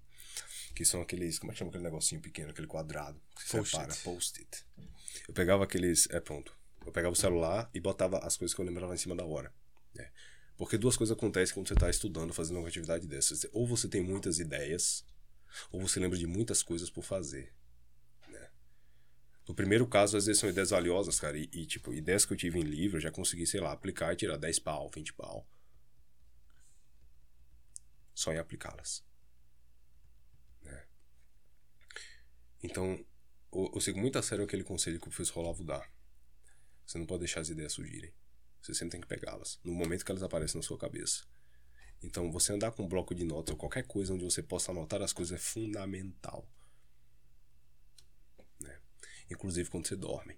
Que 0.75 0.83
são 0.83 1.01
aqueles, 1.01 1.39
como 1.39 1.53
é 1.53 1.53
que 1.53 1.59
chama 1.59 1.69
aquele 1.69 1.85
negocinho 1.85 2.19
pequeno, 2.19 2.49
aquele 2.49 2.67
quadrado 2.67 3.17
que 3.33 3.43
se 3.43 3.63
separa, 3.63 3.95
post-it. 4.03 4.65
Eu 5.25 5.33
pegava 5.33 5.63
aqueles, 5.63 6.09
é 6.09 6.19
pronto. 6.19 6.53
Eu 6.85 6.91
pegava 6.91 7.13
o 7.13 7.15
celular 7.15 7.69
e 7.73 7.79
botava 7.79 8.17
as 8.17 8.35
coisas 8.35 8.53
que 8.53 8.59
eu 8.59 8.65
lembrava 8.65 8.93
em 8.93 8.97
cima 8.97 9.15
da 9.15 9.23
hora. 9.23 9.53
Né? 9.95 10.11
Porque 10.57 10.77
duas 10.77 10.97
coisas 10.97 11.15
acontecem 11.15 11.55
quando 11.55 11.69
você 11.69 11.73
está 11.73 11.89
estudando, 11.89 12.33
fazendo 12.33 12.59
uma 12.59 12.67
atividade 12.67 13.07
dessas. 13.07 13.47
Ou 13.53 13.65
você 13.65 13.87
tem 13.87 14.01
muitas 14.01 14.37
ideias, 14.37 15.05
ou 15.71 15.79
você 15.79 16.01
lembra 16.01 16.17
de 16.17 16.27
muitas 16.27 16.61
coisas 16.61 16.89
por 16.89 17.05
fazer. 17.05 17.53
No 19.47 19.53
primeiro 19.53 19.85
caso, 19.85 20.15
às 20.15 20.25
vezes 20.25 20.39
são 20.39 20.49
ideias 20.49 20.69
valiosas, 20.69 21.19
cara. 21.19 21.37
E, 21.37 21.49
e, 21.51 21.65
tipo, 21.65 21.93
ideias 21.93 22.25
que 22.25 22.33
eu 22.33 22.37
tive 22.37 22.59
em 22.59 22.63
livro, 22.63 22.97
eu 22.97 23.01
já 23.01 23.11
consegui, 23.11 23.45
sei 23.45 23.59
lá, 23.59 23.71
aplicar 23.71 24.13
e 24.13 24.15
tirar 24.15 24.37
10 24.37 24.59
pau, 24.59 24.89
20 24.93 25.13
pau. 25.13 25.45
Só 28.13 28.31
em 28.31 28.37
aplicá-las. 28.37 29.03
Né? 30.61 30.85
Então, 32.63 33.05
eu, 33.51 33.71
eu 33.75 33.81
sigo 33.81 33.99
muito 33.99 34.17
a 34.17 34.21
sério 34.21 34.45
aquele 34.45 34.63
conselho 34.63 34.99
que 34.99 35.07
o 35.07 35.09
professor 35.09 35.41
Olavo 35.41 35.63
dá. 35.63 35.85
Você 36.85 36.97
não 36.97 37.05
pode 37.05 37.19
deixar 37.19 37.41
as 37.41 37.49
ideias 37.49 37.73
surgirem. 37.73 38.13
Você 38.61 38.73
sempre 38.73 38.91
tem 38.93 39.01
que 39.01 39.07
pegá-las, 39.07 39.59
no 39.61 39.73
momento 39.73 40.05
que 40.05 40.11
elas 40.11 40.23
aparecem 40.23 40.57
na 40.57 40.63
sua 40.63 40.77
cabeça. 40.77 41.25
Então, 42.01 42.31
você 42.31 42.53
andar 42.53 42.71
com 42.71 42.83
um 42.83 42.87
bloco 42.87 43.13
de 43.13 43.25
notas 43.25 43.53
ou 43.53 43.57
qualquer 43.57 43.85
coisa 43.85 44.13
onde 44.13 44.23
você 44.23 44.41
possa 44.41 44.71
anotar 44.71 45.01
as 45.01 45.11
coisas 45.11 45.37
é 45.37 45.41
fundamental. 45.41 46.47
Inclusive 49.33 49.69
quando 49.69 49.87
você 49.87 49.95
dorme. 49.95 50.37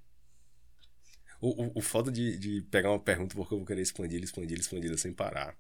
O, 1.42 1.66
o, 1.66 1.72
o 1.80 1.82
foda 1.82 2.12
de, 2.12 2.38
de 2.38 2.62
pegar 2.64 2.92
uma 2.92 3.00
pergunta 3.00 3.36
porque 3.36 3.54
eu 3.54 3.58
vou 3.58 3.68
querer 3.68 3.82
expandir, 3.82 4.24
expandir, 4.24 4.60
expandir 4.60 4.98
sem 4.98 5.14
parar. 5.14 5.56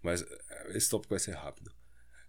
Mas 0.00 0.22
eh, 0.22 0.72
esse 0.76 0.88
tópico 0.88 1.12
vai 1.12 1.20
ser 1.20 1.32
rápido. 1.32 1.70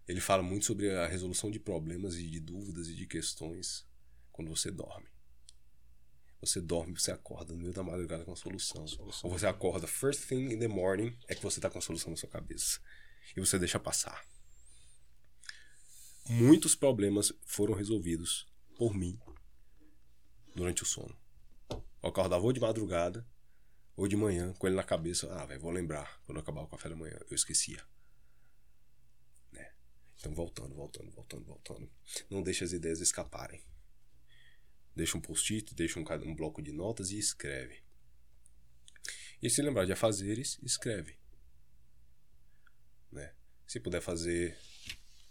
Ele 0.08 0.20
fala 0.20 0.42
muito 0.42 0.66
sobre 0.66 0.90
a 0.92 1.08
resolução 1.08 1.52
de 1.52 1.60
problemas 1.60 2.16
e 2.16 2.28
de 2.28 2.40
dúvidas 2.40 2.88
e 2.88 2.96
de 2.96 3.06
questões 3.06 3.86
quando 4.32 4.50
você 4.50 4.72
dorme. 4.72 5.08
Você 6.42 6.62
dorme, 6.62 7.00
você 7.00 7.12
acorda 7.12 7.54
no 7.54 7.60
meio 7.60 7.74
da 7.74 7.84
madrugada 7.84 8.24
com 8.24 8.32
a 8.32 8.36
solução. 8.36 8.88
solução. 8.88 9.30
Ou 9.30 9.38
você 9.38 9.48
acorda 9.48 9.88
first 9.88 10.28
thing 10.28 10.54
in 10.54 10.60
the 10.60 10.68
morning, 10.68 11.18
é 11.28 11.36
que 11.36 11.42
você 11.42 11.60
tá 11.60 11.70
com 11.70 11.78
a 11.78 11.82
solução 11.82 12.12
na 12.12 12.18
sua 12.18 12.30
cabeça. 12.30 12.80
E 13.36 13.40
você 13.40 13.60
deixa 13.60 13.80
passar. 13.80 14.24
Muitos 16.30 16.76
problemas 16.76 17.34
foram 17.46 17.74
resolvidos 17.74 18.48
por 18.78 18.94
mim 18.94 19.20
durante 20.58 20.82
o 20.82 20.86
sono. 20.86 21.16
Eu 21.70 22.10
acordava 22.10 22.44
ou 22.44 22.52
de 22.52 22.60
madrugada 22.60 23.26
ou 23.96 24.08
de 24.08 24.16
manhã 24.16 24.54
com 24.54 24.66
ele 24.66 24.76
na 24.76 24.84
cabeça. 24.84 25.32
Ah, 25.32 25.46
velho, 25.46 25.62
vou 25.62 25.72
lembrar 25.72 26.20
quando 26.26 26.40
acabar 26.40 26.62
o 26.62 26.68
café 26.68 26.90
da 26.90 26.96
manhã. 26.96 27.18
Eu 27.30 27.36
esquecia. 27.36 27.82
Né? 29.52 29.72
Então, 30.18 30.34
voltando, 30.34 30.74
voltando, 30.74 31.12
voltando, 31.12 31.46
voltando. 31.46 31.90
Não 32.28 32.42
deixe 32.42 32.64
as 32.64 32.74
ideias 32.74 33.00
escaparem. 33.00 33.64
Deixa 34.96 35.16
um 35.16 35.22
post-it, 35.22 35.76
deixa 35.76 36.00
um, 36.00 36.06
um 36.26 36.36
bloco 36.36 36.60
de 36.60 36.72
notas 36.72 37.12
e 37.12 37.20
escreve. 37.20 37.84
E 39.40 39.52
se 39.52 39.62
lembrar 39.62 39.86
de 39.86 39.94
afazeres, 39.94 40.58
escreve. 40.64 41.20
Né? 43.12 43.32
Se 43.68 43.80
puder 43.80 44.02
fazer 44.02 44.58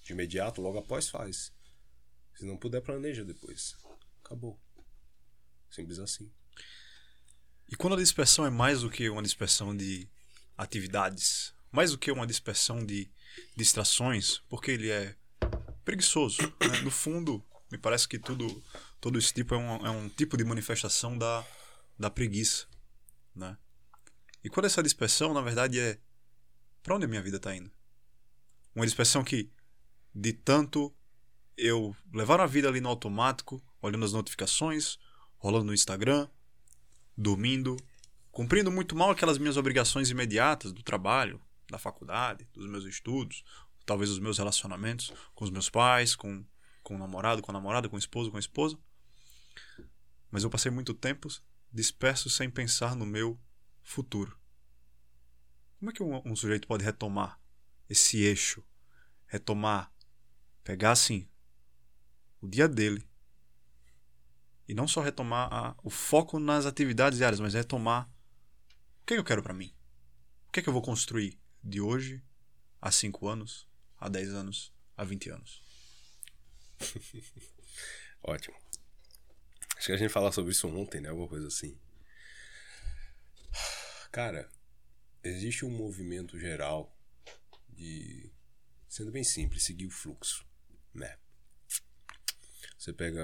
de 0.04 0.12
imediato, 0.12 0.62
logo 0.62 0.78
após, 0.78 1.08
faz. 1.08 1.52
Se 2.32 2.44
não 2.44 2.56
puder, 2.56 2.80
planeja 2.80 3.24
depois. 3.24 3.76
Acabou. 4.22 4.60
Simples 5.70 5.98
assim. 5.98 6.30
E 7.68 7.76
quando 7.76 7.94
a 7.94 7.98
dispersão 7.98 8.46
é 8.46 8.50
mais 8.50 8.82
do 8.82 8.90
que 8.90 9.08
uma 9.10 9.22
dispersão 9.22 9.76
de 9.76 10.08
atividades, 10.56 11.52
mais 11.70 11.90
do 11.90 11.98
que 11.98 12.10
uma 12.10 12.26
dispersão 12.26 12.84
de 12.84 13.10
distrações, 13.56 14.38
porque 14.48 14.70
ele 14.70 14.90
é 14.90 15.16
preguiçoso. 15.84 16.42
Né? 16.42 16.80
No 16.82 16.90
fundo, 16.90 17.44
me 17.70 17.78
parece 17.78 18.08
que 18.08 18.18
tudo, 18.18 18.62
todo 19.00 19.18
esse 19.18 19.32
tipo 19.32 19.54
é 19.54 19.58
um, 19.58 19.86
é 19.86 19.90
um 19.90 20.08
tipo 20.08 20.36
de 20.36 20.44
manifestação 20.44 21.18
da, 21.18 21.44
da 21.98 22.10
preguiça, 22.10 22.66
né? 23.34 23.56
E 24.44 24.48
quando 24.48 24.66
essa 24.66 24.82
dispersão, 24.82 25.34
na 25.34 25.40
verdade, 25.40 25.80
é 25.80 25.98
para 26.82 26.94
onde 26.94 27.04
a 27.04 27.08
minha 27.08 27.22
vida 27.22 27.36
está 27.36 27.54
indo? 27.54 27.70
Uma 28.74 28.86
dispersão 28.86 29.24
que, 29.24 29.50
de 30.14 30.32
tanto 30.32 30.94
eu 31.56 31.96
levar 32.14 32.40
a 32.40 32.46
vida 32.46 32.68
ali 32.68 32.80
no 32.80 32.88
automático, 32.88 33.60
olhando 33.82 34.04
as 34.04 34.12
notificações, 34.12 34.98
rolando 35.46 35.66
no 35.66 35.74
Instagram, 35.74 36.28
dormindo, 37.16 37.76
cumprindo 38.32 38.70
muito 38.70 38.96
mal 38.96 39.10
aquelas 39.10 39.38
minhas 39.38 39.56
obrigações 39.56 40.10
imediatas 40.10 40.72
do 40.72 40.82
trabalho, 40.82 41.40
da 41.70 41.78
faculdade, 41.78 42.46
dos 42.52 42.66
meus 42.66 42.84
estudos, 42.84 43.44
talvez 43.84 44.10
os 44.10 44.18
meus 44.18 44.38
relacionamentos 44.38 45.12
com 45.34 45.44
os 45.44 45.50
meus 45.50 45.70
pais, 45.70 46.14
com 46.16 46.44
com 46.86 46.94
o 46.94 46.98
namorado, 46.98 47.42
com 47.42 47.50
a 47.50 47.54
namorada, 47.54 47.88
com 47.88 47.96
o 47.96 47.98
esposo, 47.98 48.30
com 48.30 48.36
a 48.36 48.40
esposa. 48.40 48.78
Mas 50.30 50.44
eu 50.44 50.50
passei 50.50 50.70
muito 50.70 50.94
tempo 50.94 51.26
disperso 51.72 52.30
sem 52.30 52.48
pensar 52.48 52.94
no 52.94 53.04
meu 53.04 53.36
futuro. 53.82 54.38
Como 55.80 55.90
é 55.90 55.92
que 55.92 56.00
um, 56.00 56.22
um 56.24 56.36
sujeito 56.36 56.68
pode 56.68 56.84
retomar 56.84 57.40
esse 57.90 58.18
eixo? 58.22 58.64
Retomar, 59.26 59.92
pegar 60.62 60.92
assim, 60.92 61.28
o 62.40 62.46
dia 62.46 62.68
dele. 62.68 63.04
E 64.68 64.74
não 64.74 64.88
só 64.88 65.00
retomar 65.00 65.52
a, 65.52 65.76
o 65.82 65.90
foco 65.90 66.38
nas 66.38 66.66
atividades 66.66 67.18
diárias, 67.18 67.40
mas 67.40 67.54
retomar 67.54 68.10
o 69.02 69.06
que, 69.06 69.14
é 69.14 69.16
que 69.16 69.20
eu 69.20 69.24
quero 69.24 69.42
para 69.42 69.54
mim. 69.54 69.72
O 70.48 70.52
que 70.52 70.60
é 70.60 70.62
que 70.62 70.68
eu 70.68 70.72
vou 70.72 70.82
construir 70.82 71.38
de 71.62 71.80
hoje 71.80 72.22
a 72.80 72.90
5 72.90 73.28
anos, 73.28 73.68
a 73.98 74.08
10 74.08 74.34
anos, 74.34 74.72
a 74.96 75.04
20 75.04 75.30
anos. 75.30 75.62
Ótimo. 78.22 78.56
Acho 79.76 79.86
que 79.86 79.92
a 79.92 79.96
gente 79.96 80.12
falou 80.12 80.32
sobre 80.32 80.52
isso 80.52 80.66
ontem, 80.68 81.00
né? 81.00 81.08
Alguma 81.08 81.28
coisa 81.28 81.46
assim. 81.46 81.78
Cara, 84.10 84.50
existe 85.22 85.64
um 85.64 85.70
movimento 85.70 86.38
geral 86.38 86.96
de. 87.68 88.32
Sendo 88.88 89.12
bem 89.12 89.22
simples, 89.22 89.64
seguir 89.64 89.86
o 89.86 89.90
fluxo, 89.90 90.46
né? 90.94 91.18
Você 92.78 92.92
pega, 92.92 93.22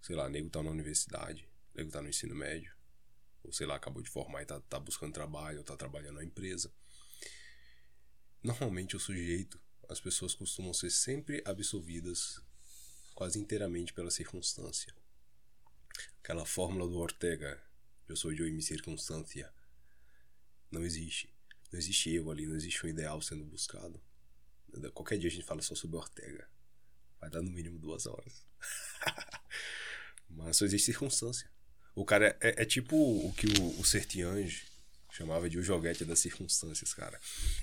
sei 0.00 0.16
lá, 0.16 0.28
nego 0.28 0.50
tá 0.50 0.62
na 0.62 0.70
universidade, 0.70 1.48
nego 1.74 1.90
tá 1.90 2.02
no 2.02 2.08
ensino 2.08 2.34
médio, 2.34 2.74
ou 3.42 3.52
sei 3.52 3.66
lá, 3.66 3.76
acabou 3.76 4.02
de 4.02 4.10
formar 4.10 4.42
e 4.42 4.46
tá, 4.46 4.60
tá 4.60 4.78
buscando 4.78 5.12
trabalho, 5.12 5.58
ou 5.58 5.64
tá 5.64 5.76
trabalhando 5.76 6.16
na 6.16 6.24
empresa. 6.24 6.72
Normalmente 8.42 8.96
o 8.96 9.00
sujeito, 9.00 9.60
as 9.88 10.00
pessoas 10.00 10.34
costumam 10.34 10.72
ser 10.72 10.90
sempre 10.90 11.42
absolvidas 11.44 12.40
quase 13.14 13.38
inteiramente 13.38 13.92
pela 13.92 14.10
circunstância. 14.10 14.94
Aquela 16.22 16.46
fórmula 16.46 16.86
do 16.88 16.98
Ortega, 16.98 17.62
eu 18.08 18.16
sou 18.16 18.32
eu 18.32 18.46
e 18.46 18.50
minha 18.50 18.62
circunstância, 18.62 19.52
não 20.70 20.82
existe. 20.84 21.34
Não 21.72 21.78
existe 21.78 22.10
eu 22.10 22.30
ali, 22.30 22.46
não 22.46 22.56
existe 22.56 22.84
um 22.84 22.88
ideal 22.88 23.20
sendo 23.20 23.44
buscado. 23.44 24.00
Qualquer 24.94 25.18
dia 25.18 25.28
a 25.28 25.32
gente 25.32 25.44
fala 25.44 25.62
só 25.62 25.74
sobre 25.74 25.96
Ortega. 25.96 26.48
Vai 27.20 27.28
dar 27.28 27.42
no 27.42 27.50
mínimo 27.50 27.78
duas 27.78 28.06
horas. 28.06 28.46
Mas 30.30 30.56
só 30.56 30.64
existe 30.64 30.86
circunstância. 30.86 31.50
O 31.94 32.04
cara 32.04 32.36
é, 32.40 32.48
é, 32.48 32.62
é 32.62 32.64
tipo 32.64 32.96
o 32.96 33.32
que 33.32 33.46
o, 33.60 33.80
o 33.80 33.84
Sertiange 33.84 34.64
chamava 35.10 35.50
de 35.50 35.58
o 35.58 35.62
joguete 35.62 36.04
das 36.04 36.20
circunstâncias, 36.20 36.94
cara. 36.94 37.18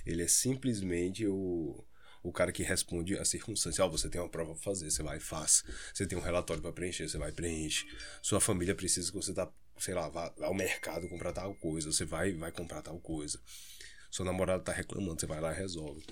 Ele 0.05 0.23
é 0.23 0.27
simplesmente 0.27 1.25
o 1.25 1.83
o 2.23 2.31
cara 2.31 2.51
que 2.51 2.63
responde 2.63 3.17
a 3.17 3.23
circunstância. 3.23 3.83
Ó, 3.83 3.87
oh, 3.87 3.91
você 3.91 4.09
tem 4.09 4.19
uma 4.19 4.29
prova 4.29 4.53
pra 4.53 4.61
fazer, 4.61 4.91
você 4.91 5.01
vai 5.01 5.17
e 5.17 5.19
faz. 5.19 5.63
Você 5.93 6.05
tem 6.05 6.17
um 6.17 6.21
relatório 6.21 6.61
para 6.61 6.73
preencher, 6.73 7.07
você 7.07 7.17
vai 7.17 7.29
e 7.29 7.33
preenche. 7.33 7.87
Sua 8.21 8.41
família 8.41 8.75
precisa 8.75 9.09
que 9.09 9.15
você 9.15 9.33
tá, 9.33 9.49
sei 9.77 9.93
lá, 9.93 10.09
vá 10.09 10.33
ao 10.41 10.53
mercado 10.53 11.07
comprar 11.07 11.31
tal 11.31 11.55
coisa, 11.55 11.91
você 11.91 12.03
vai 12.03 12.33
vai 12.33 12.51
comprar 12.51 12.81
tal 12.81 12.99
coisa. 12.99 13.39
Sua 14.11 14.25
namorada 14.25 14.63
tá 14.63 14.73
reclamando, 14.73 15.19
você 15.19 15.25
vai 15.25 15.39
lá 15.39 15.53
e 15.53 15.55
resolve. 15.55 16.05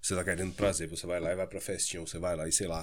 Você 0.00 0.14
tá 0.14 0.24
querendo 0.24 0.54
prazer, 0.54 0.88
você 0.88 1.06
vai 1.06 1.20
lá 1.20 1.32
e 1.32 1.36
vai 1.36 1.46
pra 1.46 1.60
festinha, 1.60 2.00
você 2.00 2.18
vai 2.18 2.34
lá 2.34 2.48
e 2.48 2.52
sei 2.52 2.66
lá, 2.66 2.82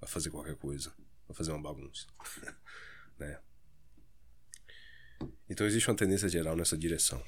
vai 0.00 0.08
fazer 0.08 0.30
qualquer 0.30 0.56
coisa, 0.56 0.92
vai 1.26 1.36
fazer 1.36 1.52
uma 1.52 1.62
bagunça. 1.62 2.06
né? 3.18 3.40
Então 5.48 5.66
existe 5.66 5.88
uma 5.88 5.96
tendência 5.96 6.28
geral 6.28 6.56
nessa 6.56 6.76
direção 6.76 7.22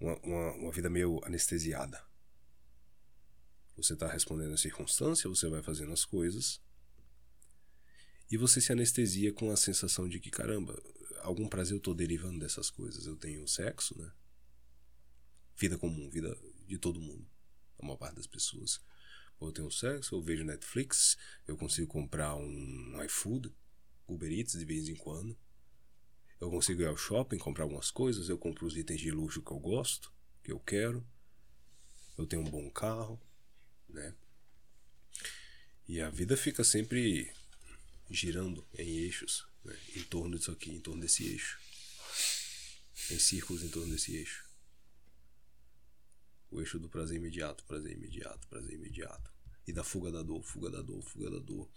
uma, 0.00 0.16
uma, 0.20 0.52
uma 0.52 0.72
vida 0.72 0.88
meio 0.88 1.20
anestesiada. 1.24 2.02
Você 3.76 3.94
está 3.94 4.08
respondendo 4.08 4.54
a 4.54 4.58
circunstância, 4.58 5.28
você 5.28 5.48
vai 5.48 5.62
fazendo 5.62 5.92
as 5.92 6.04
coisas. 6.04 6.60
E 8.30 8.36
você 8.36 8.60
se 8.60 8.72
anestesia 8.72 9.32
com 9.32 9.50
a 9.50 9.56
sensação 9.56 10.08
de 10.08 10.20
que, 10.20 10.30
caramba, 10.30 10.80
algum 11.22 11.48
prazer 11.48 11.74
eu 11.74 11.78
estou 11.78 11.94
derivando 11.94 12.38
dessas 12.38 12.70
coisas. 12.70 13.06
Eu 13.06 13.16
tenho 13.16 13.46
sexo, 13.46 13.96
né? 13.98 14.10
Vida 15.56 15.78
comum, 15.78 16.10
vida 16.10 16.36
de 16.66 16.78
todo 16.78 17.00
mundo. 17.00 17.26
A 17.78 17.86
maior 17.86 17.96
parte 17.96 18.16
das 18.16 18.26
pessoas. 18.26 18.80
Ou 19.40 19.48
eu 19.48 19.52
tenho 19.52 19.70
sexo, 19.70 20.14
eu 20.14 20.22
vejo 20.22 20.44
Netflix, 20.44 21.16
eu 21.46 21.56
consigo 21.56 21.86
comprar 21.86 22.34
um 22.34 23.02
iFood, 23.04 23.54
Uber 24.06 24.30
Eats 24.30 24.58
de 24.58 24.64
vez 24.64 24.88
em 24.88 24.96
quando. 24.96 25.38
Eu 26.40 26.50
consigo 26.50 26.82
ir 26.82 26.86
ao 26.86 26.96
shopping, 26.96 27.38
comprar 27.38 27.64
algumas 27.64 27.90
coisas, 27.90 28.28
eu 28.28 28.38
compro 28.38 28.66
os 28.66 28.76
itens 28.76 29.00
de 29.00 29.10
luxo 29.10 29.42
que 29.42 29.50
eu 29.50 29.58
gosto, 29.58 30.12
que 30.42 30.52
eu 30.52 30.58
quero. 30.58 31.06
Eu 32.16 32.26
tenho 32.26 32.42
um 32.42 32.50
bom 32.50 32.68
carro, 32.70 33.20
né? 33.88 34.14
E 35.86 36.00
a 36.00 36.10
vida 36.10 36.36
fica 36.36 36.62
sempre 36.62 37.32
girando 38.10 38.66
em 38.74 38.98
eixos, 38.98 39.46
né? 39.64 39.76
em 39.96 40.02
torno 40.02 40.38
disso 40.38 40.50
aqui, 40.50 40.70
em 40.70 40.80
torno 40.80 41.00
desse 41.00 41.26
eixo. 41.26 41.58
Em 43.10 43.18
círculos 43.18 43.62
em 43.62 43.68
torno 43.68 43.92
desse 43.92 44.14
eixo. 44.16 44.47
O 46.50 46.60
eixo 46.60 46.78
do 46.78 46.88
prazer 46.88 47.16
imediato, 47.16 47.64
prazer 47.64 47.92
imediato, 47.92 48.46
prazer 48.48 48.74
imediato. 48.74 49.30
E 49.66 49.72
da 49.72 49.84
fuga 49.84 50.10
da 50.10 50.22
dor, 50.22 50.42
fuga 50.42 50.70
da 50.70 50.80
dor, 50.80 51.02
fuga 51.02 51.30
da 51.30 51.38
dor. 51.38 51.68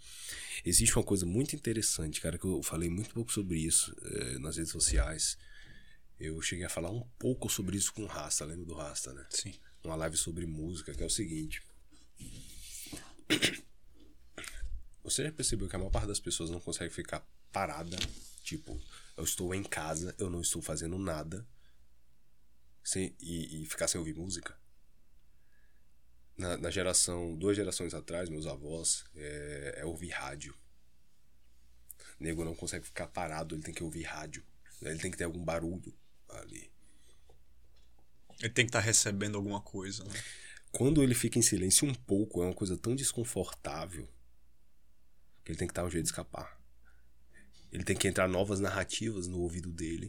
Existe 0.64 0.96
uma 0.96 1.04
coisa 1.04 1.26
muito 1.26 1.54
interessante, 1.54 2.20
cara, 2.22 2.38
que 2.38 2.44
eu 2.46 2.62
falei 2.62 2.88
muito 2.88 3.12
pouco 3.12 3.30
sobre 3.30 3.58
isso 3.58 3.94
é, 4.02 4.38
nas 4.38 4.56
redes 4.56 4.72
sociais. 4.72 5.36
Eu 6.18 6.40
cheguei 6.40 6.64
a 6.64 6.70
falar 6.70 6.90
um 6.90 7.06
pouco 7.18 7.50
sobre 7.50 7.76
isso 7.76 7.92
com 7.92 8.04
o 8.04 8.06
Rasta, 8.06 8.46
lembra 8.46 8.64
do 8.64 8.74
Rasta, 8.74 9.12
né? 9.12 9.26
Sim. 9.28 9.52
Uma 9.84 9.96
live 9.96 10.16
sobre 10.16 10.46
música, 10.46 10.94
que 10.94 11.02
é 11.02 11.06
o 11.06 11.10
seguinte. 11.10 11.62
Você 15.04 15.24
já 15.24 15.32
percebeu 15.32 15.68
que 15.68 15.76
a 15.76 15.78
maior 15.78 15.90
parte 15.90 16.06
das 16.06 16.20
pessoas 16.20 16.48
não 16.48 16.60
consegue 16.60 16.94
ficar 16.94 17.26
parada? 17.52 17.98
Tipo, 18.42 18.80
eu 19.16 19.24
estou 19.24 19.54
em 19.54 19.62
casa, 19.62 20.14
eu 20.18 20.30
não 20.30 20.40
estou 20.40 20.62
fazendo 20.62 20.96
nada. 20.98 21.46
Sem, 22.82 23.14
e, 23.20 23.62
e 23.62 23.66
ficar 23.66 23.88
sem 23.88 23.98
ouvir 23.98 24.14
música? 24.14 24.56
Na, 26.36 26.56
na, 26.56 26.70
geração, 26.70 27.36
duas 27.36 27.56
gerações 27.56 27.94
atrás, 27.94 28.28
meus 28.28 28.46
avós, 28.46 29.04
é, 29.14 29.74
é 29.78 29.84
ouvir 29.84 30.10
rádio. 30.10 30.54
O 32.18 32.22
nego 32.22 32.44
não 32.44 32.54
consegue 32.54 32.86
ficar 32.86 33.06
parado, 33.06 33.54
ele 33.54 33.62
tem 33.62 33.74
que 33.74 33.84
ouvir 33.84 34.02
rádio. 34.02 34.44
Ele 34.80 34.98
tem 34.98 35.10
que 35.10 35.16
ter 35.16 35.24
algum 35.24 35.44
barulho 35.44 35.94
ali. 36.28 36.72
Ele 38.40 38.52
tem 38.52 38.64
que 38.64 38.70
estar 38.70 38.80
tá 38.80 38.84
recebendo 38.84 39.36
alguma 39.36 39.60
coisa, 39.60 40.02
né? 40.04 40.14
Quando 40.72 41.02
ele 41.02 41.14
fica 41.14 41.38
em 41.38 41.42
silêncio 41.42 41.86
um 41.86 41.94
pouco, 41.94 42.42
é 42.42 42.46
uma 42.46 42.54
coisa 42.54 42.76
tão 42.78 42.96
desconfortável 42.96 44.08
que 45.44 45.52
ele 45.52 45.58
tem 45.58 45.68
que 45.68 45.72
estar 45.72 45.84
um 45.84 45.90
jeito 45.90 46.04
de 46.04 46.10
escapar. 46.10 46.58
Ele 47.70 47.84
tem 47.84 47.96
que 47.96 48.08
entrar 48.08 48.26
novas 48.26 48.58
narrativas 48.58 49.26
no 49.26 49.40
ouvido 49.40 49.70
dele, 49.70 50.08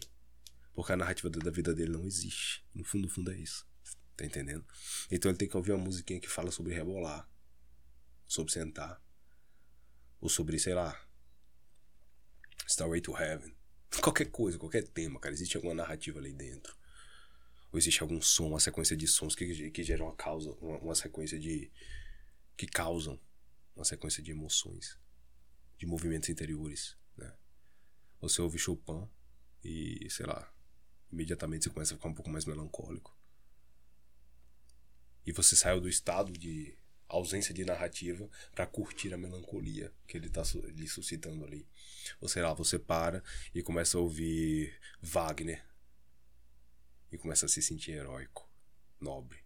porque 0.73 0.93
a 0.93 0.97
narrativa 0.97 1.29
da 1.29 1.51
vida 1.51 1.73
dele 1.73 1.91
não 1.91 2.05
existe. 2.05 2.65
No 2.73 2.83
fundo, 2.83 3.03
no 3.03 3.09
fundo 3.09 3.31
é 3.31 3.37
isso. 3.37 3.67
Tá 4.15 4.25
entendendo? 4.25 4.65
Então 5.09 5.31
ele 5.31 5.37
tem 5.37 5.47
que 5.47 5.57
ouvir 5.57 5.71
uma 5.71 5.83
musiquinha 5.83 6.19
que 6.19 6.29
fala 6.29 6.51
sobre 6.51 6.73
rebolar, 6.73 7.27
sobre 8.27 8.51
sentar, 8.51 9.01
ou 10.21 10.29
sobre, 10.29 10.59
sei 10.59 10.73
lá, 10.73 10.99
Starway 12.67 13.01
to 13.01 13.17
Heaven. 13.17 13.55
Qualquer 14.01 14.29
coisa, 14.31 14.57
qualquer 14.57 14.87
tema, 14.87 15.19
cara. 15.19 15.33
Existe 15.33 15.57
alguma 15.57 15.73
narrativa 15.73 16.19
ali 16.19 16.33
dentro. 16.33 16.75
Ou 17.71 17.79
existe 17.79 18.01
algum 18.01 18.21
som, 18.21 18.47
uma 18.47 18.59
sequência 18.59 18.95
de 18.95 19.07
sons 19.07 19.35
que, 19.35 19.71
que 19.71 19.83
geram 19.83 20.05
uma 20.05 20.15
causa, 20.15 20.51
uma, 20.61 20.77
uma 20.77 20.95
sequência 20.95 21.39
de. 21.39 21.71
que 22.55 22.67
causam 22.67 23.19
uma 23.75 23.83
sequência 23.83 24.21
de 24.21 24.31
emoções, 24.31 24.97
de 25.77 25.85
movimentos 25.85 26.29
interiores, 26.29 26.95
né? 27.17 27.35
Você 28.21 28.41
ouve 28.41 28.59
Chopin 28.59 29.09
e, 29.63 30.07
sei 30.09 30.25
lá, 30.25 30.53
imediatamente 31.11 31.63
você 31.63 31.69
começa 31.71 31.93
a 31.93 31.97
ficar 31.97 32.09
um 32.09 32.13
pouco 32.13 32.29
mais 32.29 32.45
melancólico 32.45 33.17
e 35.25 35.31
você 35.31 35.55
saiu 35.55 35.79
do 35.79 35.89
estado 35.89 36.31
de 36.31 36.77
ausência 37.07 37.53
de 37.53 37.63
narrativa 37.63 38.29
para 38.53 38.65
curtir 38.65 39.13
a 39.13 39.17
melancolia 39.17 39.93
que 40.07 40.17
ele 40.17 40.27
está 40.27 40.41
lhe 40.69 40.87
suscitando 40.87 41.45
ali. 41.45 41.67
Ou 42.19 42.27
sei 42.27 42.41
lá, 42.41 42.53
você 42.53 42.79
para 42.79 43.23
e 43.53 43.61
começa 43.61 43.97
a 43.97 44.01
ouvir 44.01 44.77
Wagner 45.01 45.63
e 47.11 47.17
começa 47.17 47.45
a 47.45 47.49
se 47.49 47.61
sentir 47.61 47.91
heróico, 47.91 48.49
nobre. 48.99 49.39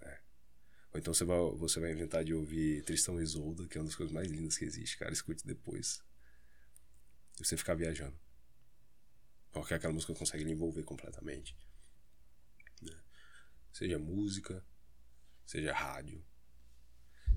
É. 0.00 0.20
Ou 0.92 1.00
então 1.00 1.12
você 1.12 1.24
vai, 1.24 1.38
você 1.56 1.80
vai 1.80 1.92
inventar 1.92 2.24
de 2.24 2.32
ouvir 2.32 2.84
Tristão 2.84 3.20
e 3.20 3.24
Isolda, 3.24 3.66
que 3.66 3.76
é 3.76 3.80
uma 3.80 3.86
das 3.86 3.96
coisas 3.96 4.12
mais 4.12 4.28
lindas 4.30 4.56
que 4.56 4.64
existe, 4.64 4.96
cara. 4.96 5.12
Escute 5.12 5.46
depois. 5.46 6.00
E 7.40 7.44
você 7.44 7.56
ficar 7.56 7.74
viajando. 7.74 8.18
Porque 9.50 9.74
aquela 9.74 9.92
música 9.92 10.14
consegue 10.14 10.44
lhe 10.44 10.52
envolver 10.52 10.84
completamente 10.84 11.56
seja 13.78 13.96
música, 13.96 14.64
seja 15.46 15.72
rádio. 15.72 16.24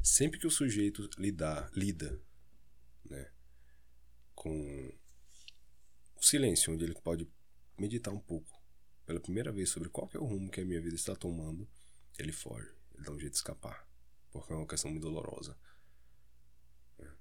Sempre 0.02 0.40
que 0.40 0.48
o 0.48 0.52
sujeito 0.52 1.08
lidar, 1.20 1.70
lida 1.72 2.20
né, 3.06 3.32
com 4.34 4.92
o 6.16 6.24
silêncio, 6.24 6.74
onde 6.74 6.84
ele 6.84 6.96
pode 6.96 7.32
meditar 7.78 8.12
um 8.12 8.20
pouco 8.20 8.60
pela 9.06 9.20
primeira 9.20 9.52
vez 9.52 9.70
sobre 9.70 9.90
qual 9.90 10.10
é 10.14 10.18
o 10.18 10.26
rumo 10.26 10.50
que 10.50 10.62
a 10.62 10.66
minha 10.66 10.82
vida 10.82 10.96
está 10.96 11.16
tomando, 11.16 11.70
ele 12.18 12.32
foge, 12.32 12.74
ele 12.96 13.04
dá 13.04 13.12
um 13.12 13.20
jeito 13.20 13.34
de 13.34 13.38
escapar, 13.38 13.88
porque 14.32 14.52
é 14.52 14.56
uma 14.56 14.68
questão 14.68 14.90
muito 14.90 15.04
dolorosa. 15.04 15.56
Né? 16.98 17.16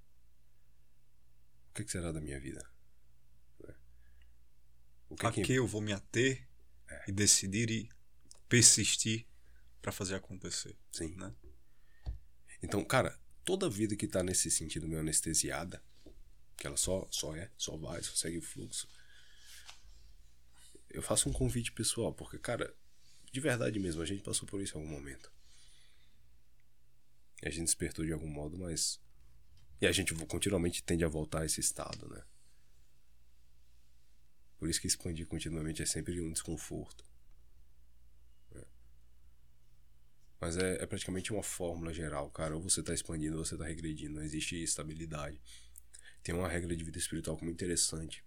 O 1.68 1.74
que, 1.74 1.86
será 1.86 2.10
da 2.10 2.22
minha 2.22 2.40
vida? 2.40 2.66
Né? 3.58 3.74
O 5.10 5.16
que 5.16 5.26
a 5.26 5.32
que... 5.32 5.42
que 5.42 5.52
eu 5.52 5.66
vou 5.66 5.82
me 5.82 5.92
ater 5.92 6.48
é. 6.88 7.04
e 7.08 7.12
decidir 7.12 7.68
e 7.70 7.99
persistir 8.50 9.26
para 9.80 9.92
fazer 9.92 10.16
acontecer. 10.16 10.76
Sim. 10.92 11.14
Né? 11.14 11.32
Então, 12.62 12.84
cara, 12.84 13.18
toda 13.44 13.70
vida 13.70 13.96
que 13.96 14.06
tá 14.06 14.22
nesse 14.22 14.50
sentido 14.50 14.86
meio 14.86 15.00
anestesiada, 15.00 15.82
que 16.56 16.66
ela 16.66 16.76
só, 16.76 17.08
só 17.10 17.34
é, 17.34 17.50
só 17.56 17.76
vai, 17.78 18.02
só 18.02 18.14
segue 18.14 18.36
o 18.36 18.42
fluxo, 18.42 18.86
eu 20.90 21.00
faço 21.00 21.28
um 21.28 21.32
convite 21.32 21.70
pessoal, 21.72 22.12
porque, 22.12 22.36
cara, 22.36 22.74
de 23.32 23.40
verdade 23.40 23.78
mesmo, 23.78 24.02
a 24.02 24.04
gente 24.04 24.22
passou 24.22 24.46
por 24.46 24.60
isso 24.60 24.76
em 24.76 24.80
algum 24.82 24.92
momento. 24.92 25.32
E 27.40 27.46
a 27.46 27.50
gente 27.50 27.66
despertou 27.66 28.04
de 28.04 28.12
algum 28.12 28.28
modo, 28.28 28.58
mas. 28.58 29.00
E 29.80 29.86
a 29.86 29.92
gente 29.92 30.12
continuamente 30.26 30.82
tende 30.82 31.04
a 31.04 31.08
voltar 31.08 31.42
a 31.42 31.46
esse 31.46 31.60
estado, 31.60 32.06
né? 32.08 32.22
Por 34.58 34.68
isso 34.68 34.80
que 34.80 34.88
expandir 34.88 35.26
continuamente 35.26 35.80
é 35.80 35.86
sempre 35.86 36.20
um 36.20 36.32
desconforto. 36.32 37.09
Mas 40.40 40.56
é, 40.56 40.82
é, 40.82 40.86
praticamente 40.86 41.32
uma 41.32 41.42
fórmula 41.42 41.92
geral, 41.92 42.30
cara. 42.30 42.56
Ou 42.56 42.62
você 42.62 42.80
está 42.80 42.94
expandindo 42.94 43.36
ou 43.36 43.44
você 43.44 43.54
está 43.54 43.66
regredindo. 43.66 44.14
Não 44.14 44.22
existe 44.22 44.60
estabilidade. 44.62 45.40
Tem 46.22 46.34
uma 46.34 46.48
regra 46.48 46.74
de 46.74 46.82
vida 46.82 46.98
espiritual 46.98 47.36
muito 47.42 47.52
interessante. 47.52 48.24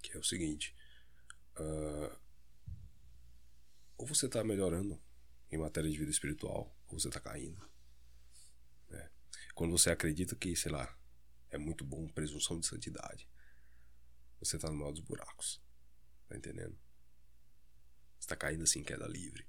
Que 0.00 0.16
é 0.16 0.18
o 0.18 0.22
seguinte. 0.22 0.74
Uh, 1.58 2.16
ou 3.96 4.06
você 4.06 4.26
está 4.26 4.42
melhorando 4.42 5.00
em 5.50 5.58
matéria 5.58 5.90
de 5.90 5.98
vida 5.98 6.10
espiritual, 6.10 6.74
ou 6.88 6.98
você 6.98 7.08
está 7.08 7.20
caindo. 7.20 7.60
Né? 8.88 9.10
Quando 9.54 9.70
você 9.70 9.90
acredita 9.90 10.34
que, 10.34 10.56
sei 10.56 10.72
lá, 10.72 10.96
é 11.50 11.58
muito 11.58 11.84
bom, 11.84 12.08
presunção 12.08 12.58
de 12.58 12.66
santidade, 12.66 13.28
você 14.40 14.56
está 14.56 14.68
no 14.68 14.76
maior 14.76 14.92
dos 14.92 15.02
buracos. 15.02 15.62
Tá 16.26 16.36
entendendo? 16.36 16.76
Você 18.18 18.24
está 18.24 18.34
caindo 18.34 18.64
assim, 18.64 18.82
queda 18.82 19.06
livre. 19.06 19.46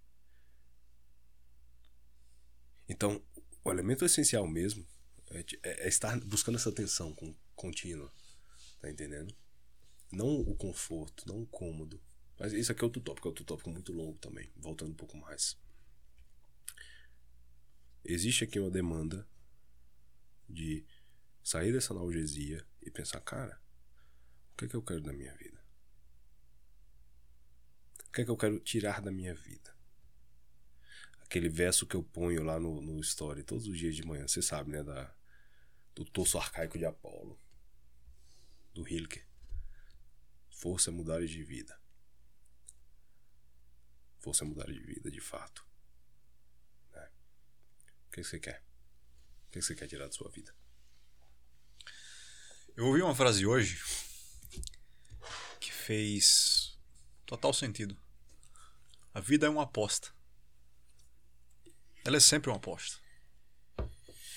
Então, 2.88 3.24
o 3.64 3.72
elemento 3.72 4.06
essencial 4.06 4.48
mesmo 4.48 4.86
é, 5.32 5.40
é, 5.64 5.86
é 5.86 5.88
estar 5.88 6.20
buscando 6.22 6.58
essa 6.58 6.72
tensão 6.72 7.16
contínua. 7.56 8.12
Tá 8.82 8.90
entendendo? 8.90 9.36
Não 10.12 10.28
o 10.42 10.56
conforto, 10.56 11.28
não 11.28 11.42
o 11.42 11.48
cômodo. 11.48 12.02
Mas 12.40 12.54
isso 12.54 12.72
aqui 12.72 12.82
é 12.82 12.86
outro 12.86 13.02
tópico, 13.02 13.28
é 13.28 13.30
outro 13.30 13.46
tópico 13.46 13.70
muito 13.70 13.94
longo 13.94 14.18
também. 14.20 14.52
Voltando 14.56 14.92
um 14.92 14.96
pouco 14.96 15.18
mais. 15.18 15.58
Existe 18.04 18.44
aqui 18.44 18.60
uma 18.60 18.70
demanda 18.70 19.28
de 20.50 20.86
sair 21.42 21.72
dessa 21.72 21.94
analgesia 21.94 22.66
e 22.82 22.92
pensar, 22.92 23.22
cara, 23.22 23.62
o 24.54 24.58
que 24.58 24.66
é 24.66 24.68
que 24.68 24.76
eu 24.76 24.82
quero 24.82 25.02
da 25.02 25.14
minha 25.14 25.34
vida? 25.36 25.64
O 28.08 28.12
que 28.12 28.22
é 28.22 28.26
que 28.26 28.32
eu 28.32 28.38
quero 28.38 28.60
tirar 28.60 29.02
da 29.02 29.12
minha 29.12 29.34
vida? 29.34 29.73
Aquele 31.34 31.50
verso 31.50 31.88
que 31.88 31.96
eu 31.96 32.04
ponho 32.04 32.44
lá 32.44 32.60
no, 32.60 32.80
no 32.80 33.00
story 33.00 33.44
todos 33.44 33.66
os 33.66 33.76
dias 33.76 33.96
de 33.96 34.06
manhã, 34.06 34.28
você 34.28 34.40
sabe, 34.40 34.70
né? 34.70 34.84
Da, 34.84 35.12
do 35.96 36.06
torso 36.06 36.38
arcaico 36.38 36.78
de 36.78 36.86
Apolo, 36.86 37.42
do 38.72 38.88
Hilke. 38.88 39.24
Força 40.52 40.92
é 40.92 40.94
mudar 40.94 41.26
de 41.26 41.44
vida. 41.44 41.82
Força 44.20 44.44
é 44.44 44.48
mudar 44.48 44.68
de 44.68 44.80
vida, 44.80 45.10
de 45.10 45.20
fato. 45.20 45.66
Né? 46.92 47.10
que 48.12 48.24
você 48.24 48.40
quer? 48.40 48.64
O 49.48 49.50
que 49.50 49.60
você 49.60 49.74
quer 49.74 49.88
tirar 49.88 50.06
da 50.06 50.12
sua 50.12 50.30
vida? 50.30 50.56
Eu 52.78 52.86
ouvi 52.86 53.02
uma 53.02 53.16
frase 53.16 53.44
hoje 53.44 53.82
que 55.60 55.72
fez 55.72 56.78
total 57.26 57.52
sentido. 57.54 58.00
A 59.16 59.20
vida 59.20 59.48
é 59.48 59.50
uma 59.50 59.64
aposta. 59.64 60.14
Ela 62.06 62.18
é 62.18 62.20
sempre 62.20 62.50
uma 62.50 62.58
aposta. 62.58 62.98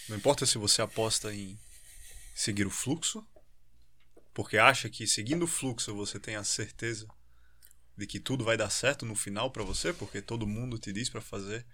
Não 0.09 0.17
importa 0.17 0.47
se 0.47 0.57
você 0.57 0.81
aposta 0.83 1.35
em 1.35 1.59
seguir 2.35 2.67
o 2.67 2.71
fluxo, 2.71 3.27
porque 4.33 4.57
acha 4.57 4.89
que 4.89 5.07
seguindo 5.07 5.45
o 5.45 5.49
fluxo 5.49 5.95
você 5.95 6.21
tem 6.21 6.37
a 6.37 6.45
certeza 6.45 7.09
de 7.97 8.07
que 8.07 8.21
tudo 8.21 8.45
vai 8.45 8.57
dar 8.57 8.71
certo 8.71 9.05
no 9.05 9.17
final 9.17 9.51
para 9.51 9.65
você, 9.65 9.93
porque 9.93 10.23
todo 10.23 10.47
mundo 10.47 10.79
te 10.79 10.93
diz 10.93 11.09
para 11.09 11.21
fazer. 11.21 11.67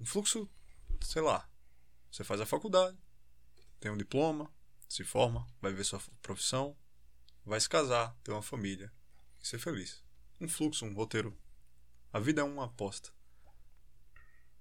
Um 0.00 0.06
fluxo, 0.06 0.48
sei 1.02 1.20
lá, 1.20 1.46
você 2.10 2.24
faz 2.24 2.40
a 2.40 2.46
faculdade, 2.46 2.96
tem 3.80 3.90
um 3.90 3.96
diploma, 3.96 4.50
se 4.88 5.04
forma, 5.04 5.46
vai 5.60 5.72
ver 5.72 5.84
sua 5.84 6.00
profissão, 6.22 6.74
vai 7.44 7.60
se 7.60 7.68
casar, 7.68 8.16
ter 8.24 8.30
uma 8.30 8.42
família 8.42 8.90
e 9.42 9.46
ser 9.46 9.58
feliz. 9.58 10.02
Um 10.40 10.48
fluxo, 10.48 10.86
um 10.86 10.94
roteiro. 10.94 11.36
A 12.12 12.18
vida 12.18 12.40
é 12.40 12.44
uma 12.44 12.64
aposta. 12.64 13.13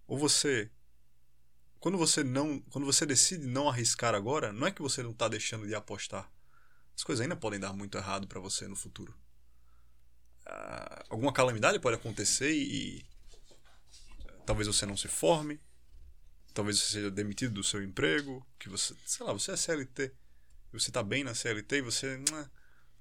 Ou 0.08 0.18
você 0.18 0.72
quando 1.84 1.98
você 1.98 2.24
não, 2.24 2.62
quando 2.70 2.86
você 2.86 3.06
decide 3.06 3.46
não 3.46 3.68
arriscar 3.68 4.16
agora, 4.16 4.54
não 4.54 4.66
é 4.66 4.72
que 4.72 4.82
você 4.82 5.04
não 5.04 5.12
está 5.12 5.28
deixando 5.28 5.68
de 5.68 5.76
apostar. 5.76 6.32
As 6.96 7.04
coisas 7.04 7.22
ainda 7.22 7.36
podem 7.36 7.60
dar 7.60 7.74
muito 7.74 7.98
errado 7.98 8.26
para 8.26 8.40
você 8.40 8.70
no 8.70 8.76
futuro. 8.78 9.14
Ah, 10.46 11.04
alguma 11.10 11.34
calamidade 11.34 11.80
pode 11.80 11.98
acontecer 11.98 12.54
e, 12.54 13.06
talvez 14.46 14.66
você 14.66 14.86
não 14.86 14.96
se 14.96 15.10
forme, 15.10 15.60
talvez 16.54 16.80
você 16.80 16.94
seja 16.94 17.12
demitido 17.12 17.56
do 17.56 17.64
seu 17.66 17.84
emprego, 17.84 18.48
que 18.58 18.70
você, 18.70 18.96
sei 19.06 19.26
lá, 19.26 19.34
você 19.34 19.52
é 19.52 19.58
CLT, 19.58 20.14
você 20.72 20.90
está 20.90 21.04
bem 21.04 21.26
na 21.26 21.36
CLT 21.36 21.76
e 21.76 21.82
você 21.82 22.16
não, 22.16 22.50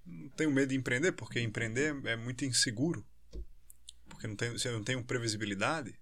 não 0.07 0.29
tem 0.31 0.49
medo 0.49 0.71
de 0.71 0.75
empreender, 0.75 1.13
porque 1.13 1.39
empreender 1.39 2.05
é 2.05 2.17
muito 2.17 2.45
inseguro, 2.45 3.07
porque 4.09 4.27
não 4.27 4.35
tem, 4.35 4.51
você 4.51 4.73
não 4.73 4.83
tem 4.83 5.01
previsibilidade. 5.01 6.02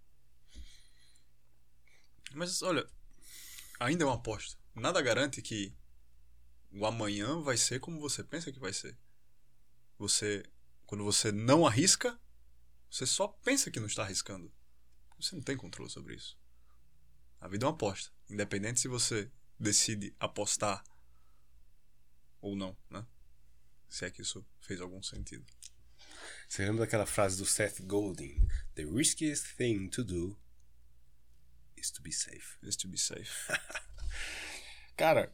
Mas 2.34 2.62
olha, 2.62 2.86
ainda 3.78 4.04
é 4.04 4.06
uma 4.06 4.16
aposta. 4.16 4.58
Nada 4.74 5.02
garante 5.02 5.42
que 5.42 5.74
o 6.72 6.86
amanhã 6.86 7.40
vai 7.40 7.56
ser 7.56 7.80
como 7.80 8.00
você 8.00 8.22
pensa 8.22 8.52
que 8.52 8.60
vai 8.60 8.72
ser. 8.72 8.96
Você, 9.98 10.44
quando 10.86 11.04
você 11.04 11.32
não 11.32 11.66
arrisca, 11.66 12.18
você 12.90 13.06
só 13.06 13.28
pensa 13.28 13.70
que 13.70 13.80
não 13.80 13.86
está 13.86 14.02
arriscando. 14.02 14.52
Você 15.18 15.34
não 15.34 15.42
tem 15.42 15.56
controle 15.56 15.90
sobre 15.90 16.14
isso. 16.14 16.38
A 17.40 17.48
vida 17.48 17.64
é 17.64 17.68
uma 17.68 17.74
aposta, 17.74 18.12
independente 18.28 18.80
se 18.80 18.88
você 18.88 19.30
decide 19.58 20.14
apostar 20.18 20.84
ou 22.40 22.56
não, 22.56 22.76
né? 22.88 23.06
Se 23.88 24.04
é 24.04 24.10
que 24.10 24.22
isso 24.22 24.46
fez 24.60 24.80
algum 24.80 25.02
sentido. 25.02 25.44
Você 26.48 26.64
lembra 26.64 26.80
daquela 26.84 27.06
frase 27.06 27.38
do 27.38 27.46
Seth 27.46 27.80
Godin? 27.82 28.46
The 28.74 28.84
riskiest 28.84 29.56
thing 29.56 29.88
to 29.88 30.04
do 30.04 30.38
is 31.80 31.90
to 31.90 32.02
be 32.02 32.12
safe. 32.12 32.58
Is 32.62 32.76
to 32.76 32.88
be 32.88 32.98
safe. 32.98 33.30
Cara, 34.96 35.32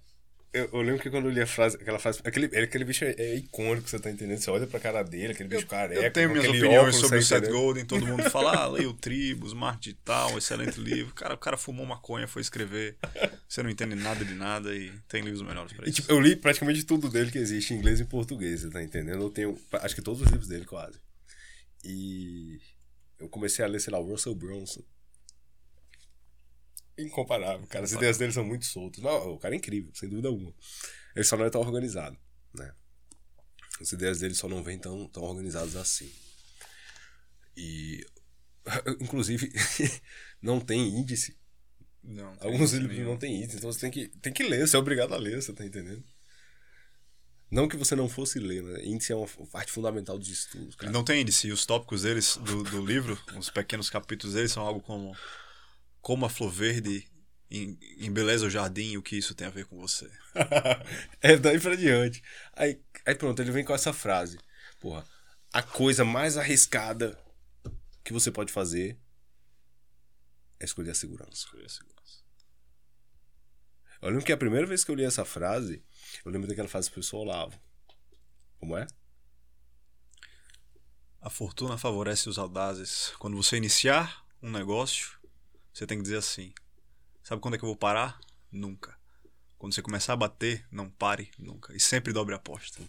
eu, 0.56 0.70
eu, 0.72 0.80
lembro 0.80 1.02
que 1.02 1.10
quando 1.10 1.26
eu 1.26 1.30
li 1.30 1.40
a 1.40 1.46
frase, 1.46 1.76
aquela 1.76 1.98
frase. 1.98 2.20
Aquele, 2.24 2.46
aquele 2.46 2.84
bicho 2.84 3.04
é, 3.04 3.14
é, 3.18 3.34
icônico, 3.34 3.88
você 3.88 3.98
tá 3.98 4.10
entendendo? 4.10 4.38
Você 4.38 4.50
olha 4.50 4.66
pra 4.66 4.80
cara 4.80 5.02
dele, 5.02 5.32
aquele 5.32 5.50
bicho 5.50 5.64
eu, 5.64 5.68
careca. 5.68 6.00
Eu 6.00 6.10
tenho 6.10 6.30
minhas 6.30 6.48
opiniões 6.48 6.96
sobre 6.96 7.18
o 7.18 7.22
Seth 7.22 7.50
Golden, 7.50 7.84
todo 7.84 8.06
mundo 8.06 8.22
fala, 8.30 8.62
ah, 8.62 8.66
leia 8.72 8.88
o 8.88 8.94
Tribus, 8.94 9.48
Smart 9.48 9.78
Digital, 9.78 10.32
um 10.32 10.38
excelente 10.38 10.80
livro. 10.80 11.12
Cara, 11.14 11.34
o 11.34 11.38
cara 11.38 11.58
fumou 11.58 11.84
maconha, 11.84 12.26
foi 12.26 12.40
escrever. 12.40 12.96
Você 13.46 13.62
não 13.62 13.68
entende 13.68 13.94
nada 13.96 14.24
de 14.24 14.34
nada 14.34 14.74
e 14.74 14.90
tem 15.08 15.20
livros 15.20 15.42
melhores 15.42 15.74
pra 15.74 15.86
isso. 15.86 15.98
E, 15.98 16.02
tipo, 16.02 16.10
eu 16.10 16.18
li 16.18 16.34
praticamente 16.34 16.84
tudo 16.84 17.10
dele 17.10 17.30
que 17.30 17.38
existe 17.38 17.74
em 17.74 17.76
inglês 17.76 18.00
e 18.00 18.06
português, 18.06 18.62
você 18.62 18.70
tá 18.70 18.82
entendendo? 18.82 19.22
Eu 19.22 19.30
tenho, 19.30 19.58
acho 19.72 19.94
que 19.94 20.02
todos 20.02 20.22
os 20.22 20.28
livros 20.28 20.48
dele 20.48 20.64
quase. 20.64 20.98
E 21.84 22.58
eu 23.18 23.28
comecei 23.28 23.62
a 23.62 23.68
ler, 23.68 23.80
sei 23.80 23.92
lá, 23.92 23.98
o 23.98 24.06
Russell 24.06 24.34
Brunson 24.34 24.82
incomparável, 26.98 27.66
cara. 27.66 27.84
As 27.84 27.92
ideias 27.92 28.18
dele 28.18 28.32
são 28.32 28.44
muito 28.44 28.64
soltas. 28.66 29.02
Não, 29.02 29.34
o 29.34 29.38
cara 29.38 29.54
é 29.54 29.58
incrível, 29.58 29.90
sem 29.94 30.08
dúvida 30.08 30.28
alguma. 30.28 30.54
Ele 31.14 31.24
só 31.24 31.36
não 31.36 31.44
é 31.44 31.50
tão 31.50 31.60
organizado, 31.60 32.16
né? 32.54 32.72
As 33.80 33.92
ideias 33.92 34.20
dele 34.20 34.34
só 34.34 34.48
não 34.48 34.62
vêm 34.62 34.78
tão, 34.78 35.06
tão 35.08 35.22
organizadas 35.22 35.76
assim. 35.76 36.10
E, 37.56 38.06
inclusive, 39.00 39.52
não 40.40 40.60
tem 40.60 40.88
índice. 40.98 41.36
Não, 42.02 42.36
tem 42.36 42.52
Alguns 42.52 42.72
livros 42.72 42.98
não 43.00 43.16
tem 43.16 43.42
índice, 43.42 43.56
então 43.56 43.72
você 43.72 43.80
tem 43.80 43.90
que, 43.90 44.08
tem 44.20 44.32
que 44.32 44.44
ler, 44.44 44.66
você 44.66 44.76
é 44.76 44.78
obrigado 44.78 45.12
a 45.12 45.18
ler, 45.18 45.42
você 45.42 45.52
tá 45.52 45.64
entendendo? 45.64 46.04
Não 47.50 47.68
que 47.68 47.76
você 47.76 47.96
não 47.96 48.08
fosse 48.08 48.38
ler, 48.38 48.62
né? 48.62 48.84
Índice 48.84 49.12
é 49.12 49.16
uma 49.16 49.26
parte 49.50 49.72
fundamental 49.72 50.18
dos 50.18 50.28
estudos. 50.28 50.74
Cara. 50.76 50.92
Não 50.92 51.04
tem 51.04 51.22
índice, 51.22 51.48
e 51.48 51.52
os 51.52 51.66
tópicos 51.66 52.02
deles, 52.02 52.36
do, 52.36 52.62
do 52.62 52.84
livro, 52.84 53.18
os 53.36 53.50
pequenos 53.50 53.90
capítulos 53.90 54.34
deles, 54.34 54.52
são 54.52 54.64
algo 54.64 54.80
como 54.80 55.16
como 56.06 56.24
a 56.24 56.30
flor 56.30 56.52
verde 56.52 57.04
embeleza 57.50 58.46
o 58.46 58.50
jardim 58.50 58.92
e 58.92 58.96
o 58.96 59.02
que 59.02 59.16
isso 59.16 59.34
tem 59.34 59.44
a 59.44 59.50
ver 59.50 59.66
com 59.66 59.76
você. 59.76 60.08
é 61.20 61.36
daí 61.36 61.58
pra 61.58 61.74
diante. 61.74 62.22
Aí, 62.52 62.80
aí 63.04 63.16
pronto, 63.16 63.42
ele 63.42 63.50
vem 63.50 63.64
com 63.64 63.74
essa 63.74 63.92
frase. 63.92 64.38
Porra, 64.78 65.04
a 65.52 65.64
coisa 65.64 66.04
mais 66.04 66.36
arriscada 66.36 67.18
que 68.04 68.12
você 68.12 68.30
pode 68.30 68.52
fazer 68.52 68.96
é 70.60 70.64
escolher 70.64 70.92
a 70.92 70.94
segurança. 70.94 71.32
Escolher 71.32 71.66
a 71.66 71.70
segurança. 71.70 72.22
Eu 74.00 74.10
lembro 74.10 74.24
que 74.24 74.32
a 74.32 74.36
primeira 74.36 74.64
vez 74.64 74.84
que 74.84 74.92
eu 74.92 74.94
li 74.94 75.02
essa 75.02 75.24
frase, 75.24 75.84
eu 76.24 76.30
lembro 76.30 76.46
daquela 76.46 76.68
frase 76.68 76.88
do 76.88 76.92
professor 76.92 77.18
Olavo. 77.18 77.60
Como 78.60 78.78
é? 78.78 78.86
A 81.20 81.28
fortuna 81.28 81.76
favorece 81.76 82.28
os 82.28 82.38
audazes. 82.38 83.12
Quando 83.18 83.36
você 83.36 83.56
iniciar 83.56 84.24
um 84.40 84.52
negócio, 84.52 85.15
você 85.76 85.86
tem 85.86 85.98
que 85.98 86.04
dizer 86.04 86.16
assim: 86.16 86.54
sabe 87.22 87.42
quando 87.42 87.54
é 87.54 87.58
que 87.58 87.64
eu 87.64 87.68
vou 87.68 87.76
parar? 87.76 88.18
Nunca. 88.50 88.98
Quando 89.58 89.74
você 89.74 89.82
começar 89.82 90.14
a 90.14 90.16
bater, 90.16 90.66
não 90.70 90.88
pare 90.88 91.30
nunca. 91.38 91.76
E 91.76 91.80
sempre 91.80 92.14
dobre 92.14 92.32
a 92.34 92.38
aposta. 92.38 92.82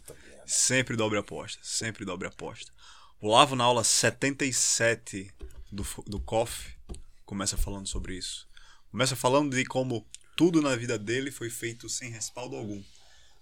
Sempre 0.45 0.95
dobre 0.95 1.17
a 1.17 1.21
aposta. 1.21 1.59
Sempre 1.61 2.05
dobre 2.05 2.27
a 2.27 2.31
aposta. 2.31 2.71
O 3.19 3.27
Lavo, 3.27 3.57
na 3.57 3.65
aula 3.65 3.83
77 3.83 5.33
do, 5.69 5.85
do 6.05 6.19
COF, 6.21 6.77
começa 7.25 7.57
falando 7.57 7.87
sobre 7.87 8.15
isso. 8.15 8.47
Começa 8.89 9.17
falando 9.17 9.53
de 9.53 9.65
como 9.65 10.07
tudo 10.37 10.61
na 10.61 10.73
vida 10.73 10.97
dele 10.97 11.29
foi 11.29 11.49
feito 11.49 11.89
sem 11.89 12.09
respaldo 12.09 12.55
algum. 12.55 12.81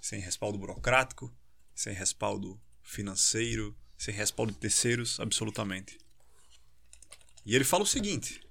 Sem 0.01 0.19
respaldo 0.19 0.57
burocrático, 0.57 1.31
sem 1.75 1.93
respaldo 1.93 2.59
financeiro, 2.81 3.77
sem 3.95 4.13
respaldo 4.13 4.53
de 4.53 4.57
terceiros, 4.57 5.19
absolutamente. 5.19 5.99
E 7.45 7.55
ele 7.55 7.63
fala 7.63 7.83
o 7.83 7.87
seguinte: 7.87 8.44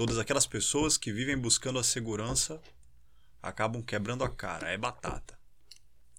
Todas 0.00 0.16
aquelas 0.16 0.46
pessoas 0.46 0.96
que 0.96 1.12
vivem 1.12 1.36
buscando 1.36 1.78
a 1.78 1.84
segurança 1.84 2.58
acabam 3.42 3.82
quebrando 3.82 4.24
a 4.24 4.30
cara. 4.30 4.70
É 4.70 4.78
batata. 4.78 5.38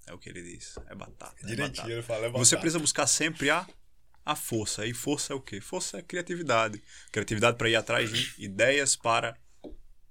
É 0.06 0.14
o 0.14 0.20
que 0.20 0.30
ele 0.30 0.44
diz. 0.44 0.78
É 0.86 0.94
batata. 0.94 1.36
É 1.42 1.48
Direitinho 1.48 1.78
batata. 1.78 1.92
ele 1.92 2.04
fala, 2.04 2.20
é 2.20 2.30
batata. 2.30 2.46
Você 2.46 2.58
precisa 2.58 2.78
buscar 2.78 3.08
sempre 3.08 3.50
a, 3.50 3.68
a 4.24 4.36
força. 4.36 4.86
E 4.86 4.94
força 4.94 5.34
é 5.34 5.36
o 5.36 5.42
quê? 5.42 5.60
Força 5.60 5.98
é 5.98 6.04
criatividade. 6.04 6.80
Criatividade 7.12 7.58
para 7.58 7.70
ir 7.70 7.76
atrás 7.76 8.12
de 8.12 8.36
ideias 8.38 8.96
para, 8.96 9.36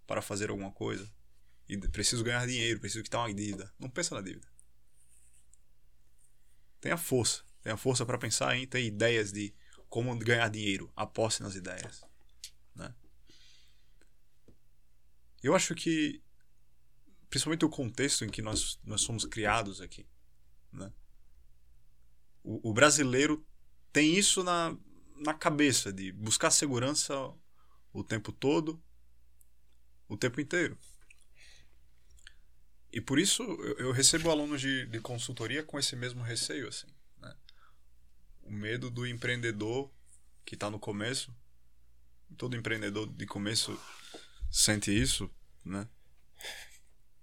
para 0.05 0.21
fazer 0.21 0.51
alguma 0.51 0.73
coisa. 0.73 1.09
E 1.69 1.79
preciso 1.79 2.25
ganhar 2.25 2.45
dinheiro, 2.49 2.81
preciso 2.81 3.05
quitar 3.05 3.21
uma 3.21 3.33
dívida. 3.33 3.73
Não 3.79 3.89
pensa 3.89 4.17
na 4.17 4.21
dívida. 4.21 4.49
Tenha 6.81 6.97
força. 6.97 7.45
Tenha 7.63 7.77
força 7.77 8.05
para 8.05 8.19
pensar 8.19 8.57
em 8.57 8.67
ter 8.67 8.83
ideias 8.83 9.31
de 9.31 9.55
como 9.89 10.13
ganhar 10.19 10.49
dinheiro. 10.51 10.93
Aposte 10.97 11.41
nas 11.41 11.55
ideias. 11.55 12.03
Né? 12.75 12.93
Eu 15.43 15.55
acho 15.55 15.75
que, 15.75 16.23
principalmente 17.29 17.65
o 17.65 17.71
contexto 17.71 18.25
em 18.25 18.29
que 18.29 18.43
nós, 18.43 18.79
nós 18.85 19.01
somos 19.01 19.25
criados 19.25 19.81
aqui, 19.81 20.07
né? 20.73 20.93
o, 22.43 22.71
o 22.71 22.73
brasileiro 22.73 23.45
tem 23.93 24.17
isso 24.17 24.43
na, 24.43 24.77
na 25.17 25.35
cabeça 25.35 25.93
de 25.93 26.13
buscar 26.13 26.51
segurança 26.51 27.15
o 27.93 28.05
tempo 28.05 28.33
todo, 28.33 28.83
o 30.09 30.17
tempo 30.17 30.41
inteiro. 30.41 30.79
E 32.93 33.01
por 33.01 33.19
isso 33.19 33.43
eu, 33.43 33.79
eu 33.79 33.93
recebo 33.93 34.31
alunos 34.31 34.61
de, 34.61 34.87
de 34.87 35.01
consultoria 35.01 35.63
com 35.63 35.79
esse 35.79 35.95
mesmo 35.95 36.23
receio, 36.23 36.69
assim. 36.69 36.89
Né? 37.19 37.35
O 38.43 38.51
medo 38.51 38.91
do 38.91 39.07
empreendedor 39.07 39.91
que 40.45 40.55
está 40.55 40.71
no 40.71 40.79
começo. 40.79 41.35
Todo 42.37 42.57
empreendedor 42.57 43.09
de 43.09 43.27
começo 43.27 43.79
sente 44.51 44.91
isso, 44.91 45.31
né? 45.65 45.89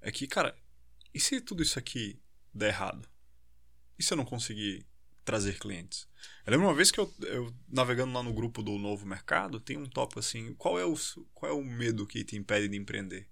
É 0.01 0.11
que, 0.11 0.27
cara, 0.27 0.57
e 1.13 1.19
se 1.19 1.41
tudo 1.41 1.61
isso 1.61 1.77
aqui 1.77 2.19
der 2.53 2.69
errado? 2.69 3.07
E 3.97 4.03
se 4.03 4.13
eu 4.13 4.17
não 4.17 4.25
conseguir 4.25 4.85
trazer 5.27 5.59
clientes. 5.59 6.07
Eu 6.45 6.51
lembro 6.51 6.67
uma 6.67 6.73
vez 6.73 6.89
que 6.89 6.99
eu, 6.99 7.13
eu 7.23 7.53
navegando 7.67 8.13
lá 8.13 8.23
no 8.23 8.33
grupo 8.33 8.63
do 8.63 8.77
Novo 8.77 9.05
Mercado, 9.05 9.59
tem 9.59 9.75
um 9.75 9.85
tópico 9.85 10.21
assim, 10.21 10.53
qual 10.53 10.79
é 10.79 10.85
o, 10.85 10.95
qual 11.33 11.51
é 11.51 11.53
o 11.53 11.61
medo 11.61 12.07
que 12.07 12.23
te 12.23 12.37
impede 12.37 12.69
de 12.69 12.77
empreender? 12.77 13.27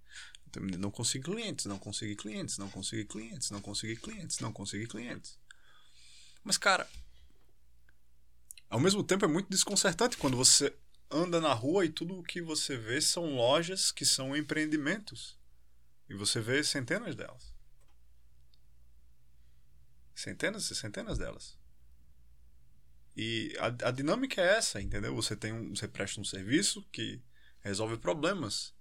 Não 0.78 0.92
conseguir 0.92 1.24
clientes, 1.24 1.66
não 1.66 1.80
conseguir 1.80 2.18
clientes, 2.18 2.58
não 2.58 2.70
conseguir 2.70 3.06
clientes, 3.06 3.50
não 3.50 3.62
conseguir 3.62 3.96
clientes, 3.96 4.40
não 4.40 4.52
conseguir 4.52 4.88
clientes. 4.88 5.40
Mas, 6.44 6.58
cara, 6.58 6.86
ao 8.70 8.80
mesmo 8.80 9.02
tempo 9.02 9.24
é 9.24 9.28
muito 9.28 9.50
desconcertante 9.50 10.18
quando 10.18 10.36
você 10.36 10.76
anda 11.10 11.40
na 11.40 11.54
rua 11.54 11.86
e 11.86 11.90
tudo 11.90 12.18
o 12.18 12.24
que 12.24 12.42
você 12.42 12.78
vê 12.78 13.00
são 13.02 13.36
lojas 13.36 13.92
que 13.92 14.06
são 14.06 14.36
empreendimentos. 14.36 15.38
E 16.10 16.14
você 16.14 16.40
vê 16.40 16.64
centenas 16.64 17.16
delas. 17.16 17.54
Centenas 20.14 20.70
e 20.70 20.76
centenas 20.76 21.18
delas. 21.18 21.58
E 23.16 23.56
a, 23.60 23.88
a 23.88 23.92
dinâmica 23.92 24.42
é 24.42 24.58
essa, 24.58 24.82
entendeu? 24.82 25.16
Você 25.16 25.36
tem 25.36 25.54
um, 25.54 25.76
você 25.76 25.88
presta 25.88 26.20
um 26.20 26.26
serviço 26.26 26.84
que 26.92 27.22
resolve 27.62 27.98
problemas. 27.98 28.74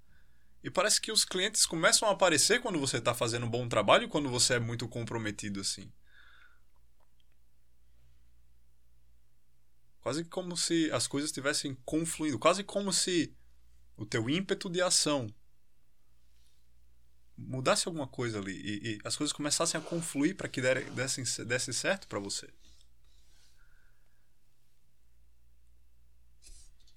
E 0.62 0.70
parece 0.70 1.00
que 1.00 1.12
os 1.12 1.24
clientes 1.24 1.66
começam 1.66 2.08
a 2.08 2.12
aparecer 2.12 2.60
quando 2.60 2.80
você 2.80 2.98
está 2.98 3.14
fazendo 3.14 3.46
um 3.46 3.50
bom 3.50 3.68
trabalho 3.68 4.08
quando 4.08 4.30
você 4.30 4.54
é 4.54 4.58
muito 4.58 4.88
comprometido 4.88 5.60
assim. 5.60 5.92
Quase 10.04 10.22
como 10.22 10.54
se 10.54 10.90
as 10.92 11.06
coisas 11.06 11.30
estivessem 11.30 11.74
confluindo, 11.82 12.38
quase 12.38 12.62
como 12.62 12.92
se 12.92 13.34
o 13.96 14.04
teu 14.04 14.28
ímpeto 14.28 14.68
de 14.68 14.82
ação 14.82 15.34
mudasse 17.34 17.88
alguma 17.88 18.06
coisa 18.06 18.38
ali 18.38 18.52
e, 18.52 18.96
e 18.96 18.98
as 19.02 19.16
coisas 19.16 19.32
começassem 19.32 19.80
a 19.80 19.82
confluir 19.82 20.36
para 20.36 20.46
que 20.46 20.60
der, 20.60 20.90
dessem, 20.90 21.24
desse 21.46 21.72
certo 21.72 22.06
para 22.06 22.18
você. 22.18 22.52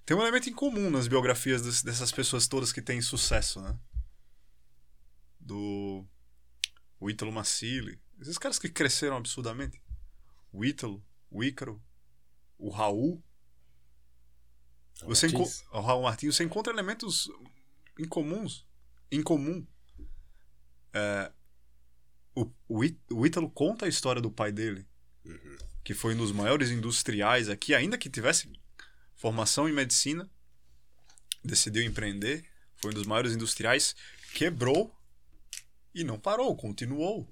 Tem 0.04 0.14
um 0.14 0.20
elemento 0.20 0.50
em 0.50 0.54
comum 0.54 0.90
nas 0.90 1.08
biografias 1.08 1.82
dessas 1.82 2.12
pessoas 2.12 2.46
todas 2.46 2.72
que 2.72 2.82
têm 2.82 3.00
sucesso, 3.00 3.62
né? 3.62 3.78
Do 5.40 6.06
o 7.00 7.08
Ítalo 7.08 7.32
Massili, 7.32 7.98
esses 8.20 8.36
caras 8.36 8.58
que 8.58 8.68
cresceram 8.68 9.16
absurdamente. 9.16 9.82
O 10.52 10.62
Ítalo, 10.62 11.02
o 11.30 11.42
Ícaro, 11.42 11.82
o 12.58 12.68
Raul. 12.68 13.22
O 15.02 15.06
você 15.06 15.28
o 15.28 15.80
Raul 15.80 16.02
Martins, 16.02 16.36
você 16.36 16.44
encontra 16.44 16.72
elementos 16.72 17.30
incomuns, 17.98 18.66
em 19.10 19.22
comum. 19.22 19.66
É, 20.92 21.32
o, 22.34 22.50
o, 22.68 22.80
o 23.12 23.26
Ítalo 23.26 23.50
conta 23.50 23.86
a 23.86 23.88
história 23.88 24.20
do 24.20 24.30
pai 24.30 24.50
dele, 24.50 24.86
uhum. 25.24 25.56
que 25.84 25.94
foi 25.94 26.14
um 26.14 26.18
dos 26.18 26.32
maiores 26.32 26.70
industriais 26.70 27.48
aqui, 27.48 27.74
ainda 27.74 27.96
que 27.96 28.10
tivesse 28.10 28.50
formação 29.14 29.68
em 29.68 29.72
medicina, 29.72 30.28
decidiu 31.44 31.82
empreender, 31.82 32.44
foi 32.76 32.90
um 32.90 32.94
dos 32.94 33.06
maiores 33.06 33.32
industriais, 33.32 33.94
quebrou 34.34 34.94
e 35.94 36.04
não 36.04 36.18
parou, 36.18 36.54
continuou. 36.56 37.28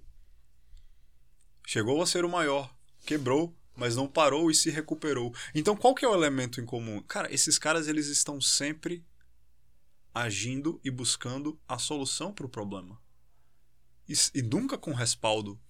Chegou 1.67 2.01
a 2.03 2.07
ser 2.07 2.25
o 2.25 2.29
maior, 2.29 2.73
quebrou, 3.05 3.57
mas 3.77 3.95
não 3.95 4.09
parou 4.09 4.51
e 4.51 4.55
se 4.55 4.71
recuperou. 4.71 5.35
Então, 5.55 5.77
qual 5.77 5.95
que 5.95 6.05
é 6.05 6.09
o 6.09 6.15
elemento 6.15 6.61
em 6.61 6.65
comum? 6.65 7.03
Cara, 7.03 7.33
esses 7.33 7.59
caras 7.59 7.87
eles 7.87 8.07
estão 8.07 8.41
sempre 8.41 9.05
agindo 10.15 10.81
e 10.83 10.91
buscando 10.91 11.61
a 11.69 11.79
solução 11.79 12.33
para 12.33 12.47
o 12.47 12.49
problema. 12.49 12.99
E, 14.09 14.15
e, 14.35 14.43
nunca 14.43 14.79
com 14.79 14.93
respaldo 14.95 15.61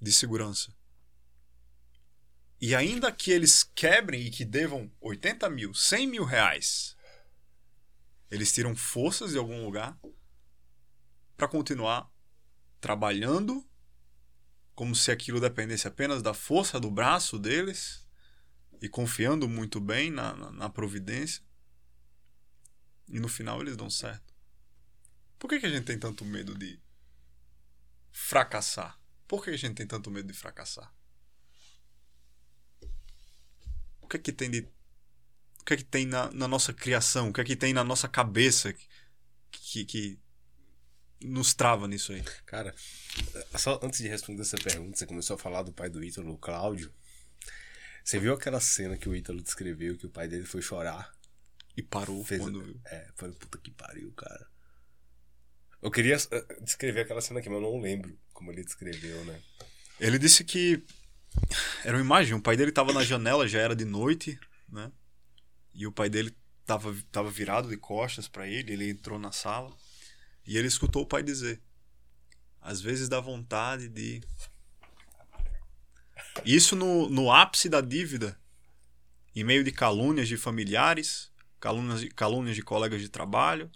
de 0.00 0.12
segurança. 0.12 0.74
E 2.60 2.74
ainda 2.74 3.10
que 3.10 3.30
eles 3.30 3.62
quebrem 3.62 4.26
e 4.26 4.30
que 4.30 4.44
devam 4.44 4.92
80 5.00 5.48
mil, 5.48 5.72
100 5.72 6.06
mil 6.06 6.24
reais, 6.24 6.94
eles 8.30 8.52
tiram 8.52 8.76
forças 8.76 9.32
de 9.32 9.38
algum 9.38 9.64
lugar 9.64 9.98
para 11.36 11.48
continuar 11.48 12.10
trabalhando 12.80 13.66
como 14.74 14.94
se 14.94 15.10
aquilo 15.10 15.40
dependesse 15.40 15.86
apenas 15.86 16.22
da 16.22 16.34
força 16.34 16.80
do 16.80 16.90
braço 16.90 17.38
deles 17.38 18.06
e 18.80 18.88
confiando 18.88 19.48
muito 19.48 19.80
bem 19.80 20.10
na, 20.10 20.34
na, 20.34 20.50
na 20.50 20.68
providência. 20.68 21.42
E 23.08 23.20
no 23.20 23.28
final 23.28 23.60
eles 23.60 23.76
dão 23.76 23.88
certo. 23.88 24.34
Por 25.38 25.48
que, 25.48 25.60
que 25.60 25.66
a 25.66 25.70
gente 25.70 25.84
tem 25.84 25.98
tanto 25.98 26.24
medo 26.24 26.54
de 26.54 26.80
fracassar? 28.10 28.98
Por 29.28 29.44
que 29.44 29.50
a 29.50 29.56
gente 29.56 29.74
tem 29.74 29.86
tanto 29.86 30.10
medo 30.10 30.26
de 30.26 30.34
fracassar? 30.34 30.92
O 34.00 34.08
que 34.08 34.16
é 34.16 34.20
que 34.20 34.32
tem 34.32 34.50
de. 34.50 34.60
O 35.60 35.64
que 35.64 35.74
é 35.74 35.76
que 35.76 35.84
tem 35.84 36.06
na, 36.06 36.30
na 36.30 36.46
nossa 36.46 36.72
criação? 36.72 37.30
O 37.30 37.32
que 37.32 37.40
é 37.40 37.44
que 37.44 37.56
tem 37.56 37.72
na 37.72 37.84
nossa 37.84 38.06
cabeça 38.06 38.74
que, 39.50 39.84
que, 39.84 40.20
nos 41.24 41.54
trava 41.54 41.88
nisso 41.88 42.12
aí? 42.12 42.22
Cara, 42.46 42.74
só 43.56 43.80
antes 43.82 44.00
de 44.00 44.08
responder 44.08 44.42
essa 44.42 44.56
pergunta, 44.56 44.96
você 44.96 45.06
começou 45.06 45.36
a 45.36 45.38
falar 45.38 45.62
do 45.62 45.72
pai 45.72 45.88
do 45.88 46.02
Ítalo, 46.02 46.32
o 46.32 46.38
Cláudio. 46.38 46.92
Você 48.04 48.18
viu 48.18 48.34
aquela 48.34 48.60
cena 48.60 48.96
que 48.96 49.08
o 49.08 49.14
Ítalo 49.14 49.42
descreveu 49.42 49.96
que 49.96 50.06
o 50.06 50.10
pai 50.10 50.28
dele 50.28 50.44
foi 50.44 50.60
chorar? 50.60 51.12
E 51.76 51.82
parou 51.82 52.24
Fez, 52.24 52.40
quando 52.40 52.62
viu. 52.62 52.80
É, 52.86 53.08
foi 53.16 53.32
puta 53.32 53.58
que 53.58 53.70
pariu, 53.70 54.12
cara. 54.12 54.46
Eu 55.82 55.90
queria 55.90 56.16
eh, 56.16 56.60
descrever 56.62 57.00
aquela 57.00 57.20
cena 57.20 57.40
aqui, 57.40 57.48
mas 57.48 57.56
eu 57.56 57.62
não 57.62 57.80
lembro 57.80 58.16
como 58.32 58.50
ele 58.50 58.62
descreveu, 58.62 59.24
né? 59.24 59.40
Ele 59.98 60.18
disse 60.18 60.44
que 60.44 60.82
era 61.84 61.96
uma 61.96 62.04
imagem, 62.04 62.34
o 62.34 62.40
pai 62.40 62.56
dele 62.56 62.72
tava 62.72 62.92
na 62.92 63.04
janela, 63.04 63.48
já 63.48 63.60
era 63.60 63.74
de 63.74 63.84
noite, 63.84 64.38
né? 64.68 64.90
E 65.72 65.86
o 65.86 65.92
pai 65.92 66.08
dele 66.08 66.34
tava, 66.64 66.96
tava 67.10 67.30
virado 67.30 67.68
de 67.68 67.76
costas 67.76 68.28
para 68.28 68.46
ele, 68.46 68.72
ele 68.72 68.90
entrou 68.90 69.18
na 69.18 69.32
sala. 69.32 69.74
E 70.46 70.58
ele 70.58 70.68
escutou 70.68 71.02
o 71.02 71.06
pai 71.06 71.22
dizer: 71.22 71.62
às 72.64 72.80
vezes 72.80 73.10
dá 73.10 73.20
vontade 73.20 73.88
de. 73.88 74.22
Isso 76.44 76.74
no, 76.74 77.08
no 77.10 77.30
ápice 77.30 77.68
da 77.68 77.82
dívida, 77.82 78.40
em 79.36 79.44
meio 79.44 79.62
de 79.62 79.70
calúnias 79.70 80.28
de 80.28 80.36
familiares, 80.36 81.30
calúnias 81.60 82.00
de, 82.00 82.08
calúnias 82.08 82.56
de 82.56 82.62
colegas 82.62 83.02
de 83.02 83.08
trabalho, 83.08 83.70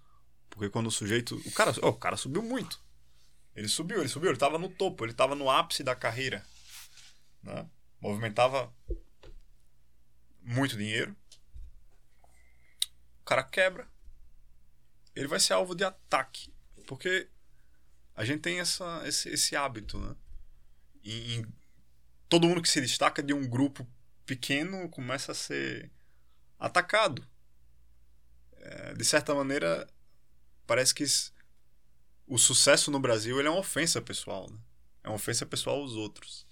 porque 0.49 0.71
quando 0.71 0.87
o 0.87 0.91
sujeito. 0.91 1.37
O 1.47 1.53
cara, 1.53 1.75
oh, 1.83 1.89
o 1.89 1.95
cara 1.95 2.17
subiu 2.17 2.43
muito. 2.43 2.81
Ele 3.55 3.69
subiu, 3.69 4.01
ele 4.01 4.09
subiu, 4.09 4.31
ele 4.31 4.37
estava 4.37 4.59
no 4.59 4.69
topo, 4.69 5.05
ele 5.05 5.13
estava 5.13 5.35
no 5.35 5.51
ápice 5.51 5.83
da 5.83 5.95
carreira. 5.95 6.47
Né? 7.43 7.69
Movimentava 8.01 8.73
muito 10.41 10.77
dinheiro. 10.77 11.15
O 13.21 13.25
cara 13.25 13.43
quebra. 13.43 13.87
Ele 15.15 15.27
vai 15.27 15.41
ser 15.41 15.55
alvo 15.55 15.75
de 15.75 15.85
ataque 15.85 16.53
porque 16.89 17.29
a 18.17 18.25
gente 18.25 18.41
tem 18.41 18.59
essa, 18.59 19.03
esse, 19.07 19.29
esse 19.29 19.55
hábito, 19.55 19.99
né? 19.99 20.17
E, 21.05 21.35
em, 21.37 21.47
todo 22.29 22.49
mundo 22.49 22.63
que 22.63 22.69
se 22.69 22.81
destaca 22.81 23.23
de 23.23 23.35
um 23.35 23.47
grupo 23.47 23.87
pequeno 24.25 24.89
começa 24.89 25.33
a 25.33 25.35
ser 25.35 25.91
atacado. 26.59 27.25
É, 28.57 28.95
de 28.95 29.05
certa 29.05 29.35
maneira, 29.35 29.87
parece 30.67 30.95
que 30.95 31.05
o 32.27 32.39
sucesso 32.39 32.91
no 32.91 32.99
Brasil 32.99 33.39
ele 33.39 33.49
é 33.49 33.51
uma 33.51 33.61
ofensa 33.61 34.01
pessoal, 34.01 34.51
né? 34.51 34.59
É 35.05 35.09
uma 35.09 35.17
ofensa 35.17 35.45
pessoal 35.45 35.77
aos 35.81 35.93
outros. 35.93 36.47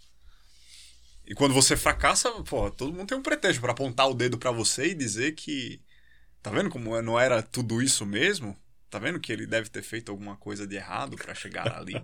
E 1.24 1.34
quando 1.34 1.54
você 1.54 1.76
fracassa, 1.76 2.30
pô, 2.44 2.70
todo 2.70 2.92
mundo 2.92 3.08
tem 3.08 3.18
um 3.18 3.22
pretexto 3.22 3.60
para 3.60 3.72
apontar 3.72 4.08
o 4.08 4.14
dedo 4.14 4.38
para 4.38 4.50
você 4.50 4.88
e 4.88 4.94
dizer 4.94 5.32
que 5.32 5.82
tá 6.42 6.50
vendo 6.50 6.70
como 6.70 6.94
é, 6.94 7.00
não 7.00 7.18
era 7.18 7.42
tudo 7.42 7.82
isso 7.82 8.04
mesmo? 8.04 8.56
Tá 8.96 9.00
vendo 9.00 9.20
que 9.20 9.30
ele 9.30 9.46
deve 9.46 9.68
ter 9.68 9.82
feito 9.82 10.10
alguma 10.10 10.38
coisa 10.38 10.66
de 10.66 10.74
errado 10.74 11.18
para 11.18 11.34
chegar 11.34 11.70
ali? 11.76 12.02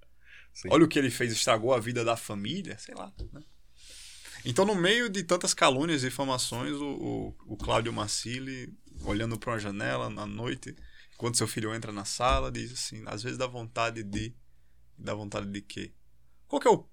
Olha 0.68 0.84
o 0.84 0.88
que 0.88 0.98
ele 0.98 1.10
fez, 1.10 1.32
estragou 1.32 1.72
a 1.72 1.80
vida 1.80 2.04
da 2.04 2.14
família, 2.14 2.76
sei 2.76 2.94
lá. 2.94 3.10
Né? 3.32 3.42
Então, 4.44 4.66
no 4.66 4.74
meio 4.74 5.08
de 5.08 5.24
tantas 5.24 5.54
calúnias 5.54 6.04
e 6.04 6.08
informações, 6.08 6.74
o, 6.74 6.84
o, 6.84 7.54
o 7.54 7.56
Cláudio 7.56 7.90
Massili, 7.90 8.70
olhando 9.00 9.38
para 9.38 9.52
uma 9.52 9.58
janela 9.58 10.10
na 10.10 10.26
noite, 10.26 10.76
quando 11.16 11.38
seu 11.38 11.48
filho 11.48 11.74
entra 11.74 11.90
na 11.90 12.04
sala, 12.04 12.52
diz 12.52 12.70
assim: 12.70 13.02
às 13.06 13.22
vezes 13.22 13.38
dá 13.38 13.46
vontade 13.46 14.02
de. 14.02 14.36
Dá 14.98 15.14
vontade 15.14 15.46
de 15.46 15.62
quê? 15.62 15.94
Qual 16.46 16.60
que 16.60 16.68
é 16.68 16.70
o, 16.70 16.86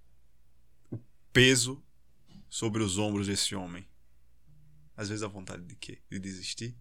o 0.89 0.97
peso 1.33 1.83
sobre 2.49 2.81
os 2.81 2.97
ombros 2.97 3.27
desse 3.27 3.55
homem? 3.55 3.85
Às 4.95 5.09
vezes 5.09 5.19
dá 5.19 5.27
vontade 5.27 5.63
de 5.65 5.75
quê? 5.75 6.01
De 6.09 6.17
desistir? 6.17 6.77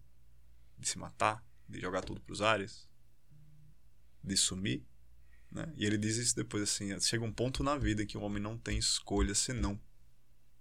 De 0.79 0.87
se 0.87 0.97
matar? 0.97 1.43
De 1.67 1.79
jogar 1.79 2.01
tudo 2.01 2.21
para 2.21 2.33
os 2.33 2.41
ares, 2.41 2.87
de 4.23 4.35
sumir. 4.37 4.85
Né? 5.51 5.71
E 5.75 5.85
ele 5.85 5.97
diz 5.97 6.17
isso 6.17 6.35
depois 6.35 6.63
assim: 6.63 6.99
chega 6.99 7.23
um 7.23 7.31
ponto 7.31 7.63
na 7.63 7.77
vida 7.77 8.05
que 8.05 8.17
o 8.17 8.21
homem 8.21 8.41
não 8.41 8.57
tem 8.57 8.77
escolha 8.77 9.35
senão 9.35 9.79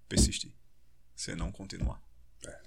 persistir, 0.09 0.53
senão 1.15 1.51
continuar. 1.51 2.03
É. 2.47 2.63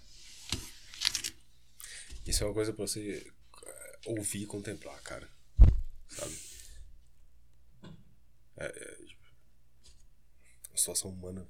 Isso 2.25 2.43
é 2.43 2.47
uma 2.47 2.53
coisa 2.53 2.73
para 2.73 2.87
você 2.87 3.31
é, 3.63 3.99
ouvir 4.05 4.43
e 4.43 4.45
contemplar, 4.47 4.99
cara. 5.03 5.29
Sabe? 6.09 6.39
É, 8.57 8.65
é, 8.65 9.05
tipo, 9.05 9.23
a 10.73 10.77
situação 10.77 11.11
humana 11.11 11.47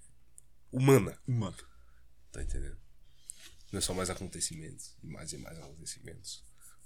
humana. 0.76 1.18
Humana. 1.26 1.58
Tá 2.32 2.44
entendendo? 2.44 2.78
Não 3.72 3.80
é 3.80 3.82
só 3.82 3.94
mais 3.94 4.10
acontecimentos. 4.10 4.96
E 5.02 5.08
mais 5.08 5.32
e 5.32 5.38
mais 5.38 5.58
acontecimentos. 5.58 6.44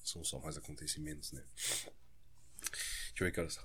São 0.10 0.24
só 0.24 0.40
mais 0.40 0.58
acontecimentos, 0.58 1.32
né? 1.32 1.44
Deixa 2.62 3.20
eu 3.20 3.26
ver 3.26 3.32
que 3.32 3.40
horas 3.40 3.54
são. 3.54 3.64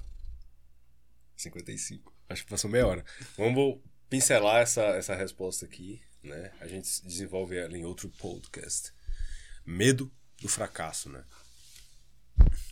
55. 1.37 2.13
Acho 2.29 2.45
que 2.45 2.51
passou 2.51 2.71
meia 2.71 2.87
hora. 2.87 3.05
Vamos 3.37 3.81
pincelar 4.09 4.61
essa, 4.61 4.83
essa 4.83 5.15
resposta 5.15 5.65
aqui, 5.65 6.03
né? 6.23 6.53
A 6.61 6.67
gente 6.67 7.03
desenvolve 7.03 7.57
ela 7.57 7.77
em 7.77 7.85
outro 7.85 8.09
podcast. 8.11 8.93
Medo 9.65 10.13
do 10.41 10.49
fracasso, 10.49 11.09
né? 11.09 11.25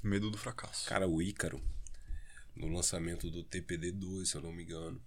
Medo 0.03 0.31
do 0.31 0.39
fracasso. 0.39 0.87
Cara, 0.87 1.09
o 1.09 1.23
Ícaro, 1.23 1.63
no 2.55 2.69
lançamento 2.69 3.31
do 3.31 3.45
TPD2, 3.45 4.27
se 4.27 4.35
eu 4.35 4.43
não 4.43 4.53
me 4.53 4.65
engano, 4.65 5.03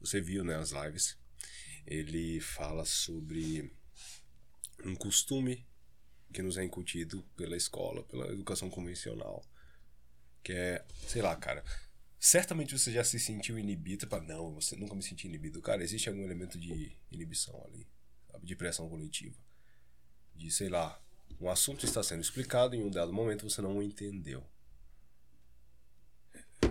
você 0.00 0.20
viu, 0.20 0.44
né, 0.44 0.56
as 0.56 0.70
lives, 0.70 1.16
ele 1.86 2.40
fala 2.40 2.84
sobre 2.84 3.72
um 4.84 4.94
costume 4.94 5.66
que 6.34 6.42
nos 6.42 6.58
é 6.58 6.64
incutido 6.64 7.22
pela 7.36 7.56
escola, 7.56 8.02
pela 8.02 8.26
educação 8.26 8.68
convencional, 8.68 9.42
que 10.42 10.52
é, 10.52 10.84
sei 11.06 11.22
lá, 11.22 11.34
cara, 11.36 11.64
certamente 12.18 12.76
você 12.76 12.92
já 12.92 13.04
se 13.04 13.20
sentiu 13.20 13.56
inibido, 13.58 14.08
para 14.08 14.22
não, 14.22 14.52
você 14.52 14.74
nunca 14.76 14.94
me 14.96 15.02
senti 15.02 15.28
inibido. 15.28 15.62
Cara, 15.62 15.82
existe 15.82 16.08
algum 16.08 16.24
elemento 16.24 16.58
de 16.58 16.98
inibição 17.10 17.64
ali, 17.64 17.86
sabe? 18.30 18.44
de 18.44 18.56
pressão 18.56 18.88
coletiva. 18.88 19.38
De, 20.34 20.50
sei 20.50 20.68
lá, 20.68 21.00
um 21.40 21.48
assunto 21.48 21.86
está 21.86 22.02
sendo 22.02 22.20
explicado 22.22 22.74
e 22.74 22.78
em 22.78 22.82
um 22.82 22.90
dado 22.90 23.12
momento 23.12 23.48
você 23.48 23.62
não 23.62 23.78
o 23.78 23.82
entendeu. 23.82 24.44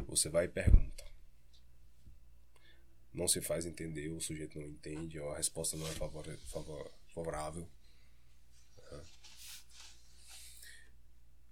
Você 0.08 0.30
vai 0.30 0.46
e 0.46 0.50
pergunta. 0.50 1.04
Não 3.14 3.28
se 3.30 3.42
faz 3.42 3.66
entender, 3.66 4.10
o 4.10 4.20
sujeito 4.20 4.60
não 4.60 4.68
entende, 4.68 5.20
a 5.20 5.38
resposta 5.38 5.78
não 5.78 5.88
é 5.88 5.92
favor, 5.92 6.26
favor, 6.48 6.92
favorável. 7.14 7.70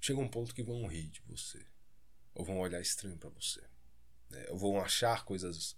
Chega 0.01 0.19
um 0.19 0.27
ponto 0.27 0.55
que 0.55 0.63
vão 0.63 0.87
rir 0.87 1.09
de 1.09 1.21
você. 1.21 1.63
Ou 2.33 2.43
vão 2.43 2.59
olhar 2.59 2.81
estranho 2.81 3.19
para 3.19 3.29
você. 3.29 3.61
Né? 4.31 4.47
Ou 4.49 4.57
vão 4.57 4.81
achar 4.81 5.23
coisas 5.23 5.77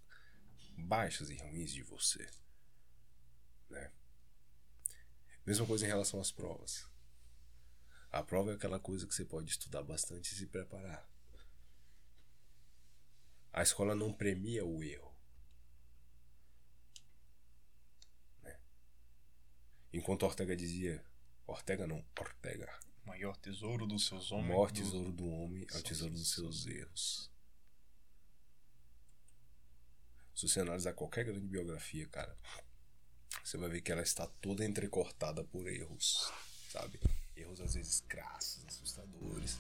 baixas 0.77 1.29
e 1.29 1.35
ruins 1.35 1.73
de 1.73 1.83
você. 1.83 2.25
Né? 3.69 3.91
Mesma 5.45 5.67
coisa 5.67 5.83
em 5.83 5.89
relação 5.89 6.21
às 6.21 6.31
provas. 6.31 6.87
A 8.09 8.23
prova 8.23 8.51
é 8.51 8.55
aquela 8.55 8.79
coisa 8.79 9.05
que 9.05 9.13
você 9.13 9.25
pode 9.25 9.51
estudar 9.51 9.83
bastante 9.83 10.31
e 10.31 10.35
se 10.37 10.47
preparar. 10.47 11.05
A 13.51 13.61
escola 13.61 13.93
não 13.93 14.13
premia 14.13 14.65
o 14.65 14.81
erro. 14.81 15.13
Né? 18.41 18.57
Enquanto 19.91 20.23
Ortega 20.23 20.55
dizia, 20.55 21.03
Ortega 21.45 21.85
não, 21.85 22.05
Ortega. 22.17 22.71
O 23.03 23.07
maior 23.07 23.35
tesouro 23.37 23.85
dos 23.85 24.07
seus 24.07 24.31
homens. 24.31 24.45
O 24.45 24.49
maior 24.49 24.71
tesouro 24.71 25.11
do 25.11 25.27
homem 25.27 25.65
é 25.71 25.77
o 25.77 25.83
tesouro 25.83 26.13
dos 26.13 26.31
seus 26.31 26.65
erros. 26.65 27.31
Se 30.35 30.47
você 30.47 30.61
analisar 30.61 30.93
qualquer 30.93 31.25
grande 31.25 31.45
biografia, 31.45 32.07
cara, 32.07 32.35
você 33.43 33.57
vai 33.57 33.69
ver 33.69 33.81
que 33.81 33.91
ela 33.91 34.01
está 34.01 34.25
toda 34.41 34.65
entrecortada 34.65 35.43
por 35.43 35.67
erros, 35.67 36.31
sabe? 36.69 36.99
Erros 37.35 37.61
às 37.61 37.75
vezes 37.75 38.01
crassos, 38.01 38.65
assustadores. 38.65 39.59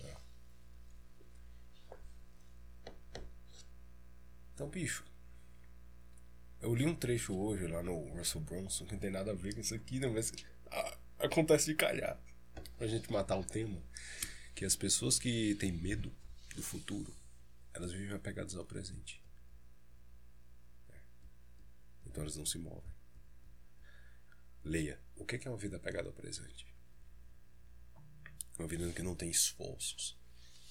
É. 0.00 0.16
Então, 4.54 4.68
bicho, 4.68 5.04
eu 6.60 6.74
li 6.74 6.86
um 6.86 6.94
trecho 6.94 7.36
hoje 7.36 7.66
lá 7.66 7.82
no 7.82 8.08
Russell 8.16 8.40
Bronson 8.40 8.86
que 8.86 8.92
não 8.92 9.00
tem 9.00 9.10
nada 9.10 9.30
a 9.30 9.34
ver 9.34 9.54
com 9.54 9.60
isso 9.60 9.74
aqui, 9.74 9.98
né? 9.98 10.08
Mas 10.08 10.32
ah, 10.70 10.98
acontece 11.26 11.66
de 11.66 11.74
calhar. 11.74 12.18
Pra 12.76 12.86
gente 12.86 13.10
matar 13.10 13.36
o 13.36 13.44
tema, 13.44 13.82
que 14.54 14.64
as 14.64 14.76
pessoas 14.76 15.18
que 15.18 15.54
têm 15.56 15.72
medo 15.72 16.12
do 16.54 16.62
futuro 16.62 17.14
elas 17.76 17.92
vivem 17.92 18.16
apegadas 18.16 18.56
ao 18.56 18.64
presente. 18.64 19.22
É. 20.88 20.94
Então 22.06 22.22
elas 22.22 22.36
não 22.36 22.46
se 22.46 22.58
movem. 22.58 22.90
Leia. 24.64 24.98
O 25.16 25.24
que 25.24 25.36
é 25.36 25.50
uma 25.50 25.58
vida 25.58 25.76
apegada 25.76 26.08
ao 26.08 26.14
presente? 26.14 26.66
Uma 28.58 28.66
vida 28.66 28.90
que 28.92 29.02
não 29.02 29.14
tem 29.14 29.30
esforços 29.30 30.16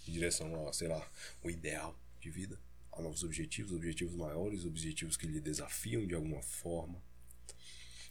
em 0.08 0.12
direção 0.12 0.68
a, 0.68 0.74
sei 0.74 0.88
lá, 0.88 1.08
o 1.44 1.50
ideal 1.50 1.98
de 2.20 2.30
vida, 2.30 2.60
a 2.92 3.02
novos 3.02 3.24
objetivos, 3.24 3.72
objetivos 3.72 4.16
maiores, 4.16 4.66
objetivos 4.66 5.16
que 5.16 5.28
lhe 5.28 5.40
desafiam 5.40 6.06
de 6.06 6.16
alguma 6.16 6.42
forma, 6.42 7.02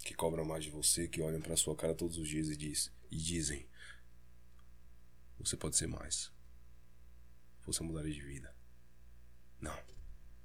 que 0.05 0.15
cobram 0.15 0.45
mais 0.45 0.63
de 0.63 0.71
você, 0.71 1.09
que 1.09 1.23
olham 1.23 1.41
para 1.41 1.57
sua 1.57 1.75
cara 1.75 1.95
todos 1.95 2.19
os 2.19 2.29
dias 2.29 2.49
e, 2.51 2.57
diz, 2.57 2.93
e 3.11 3.17
dizem: 3.17 3.67
Você 5.39 5.57
pode 5.57 5.77
ser 5.77 5.87
mais. 5.87 6.31
Você 7.67 7.83
mudaria 7.83 8.13
de 8.13 8.21
vida. 8.21 8.55
Não. 9.59 9.77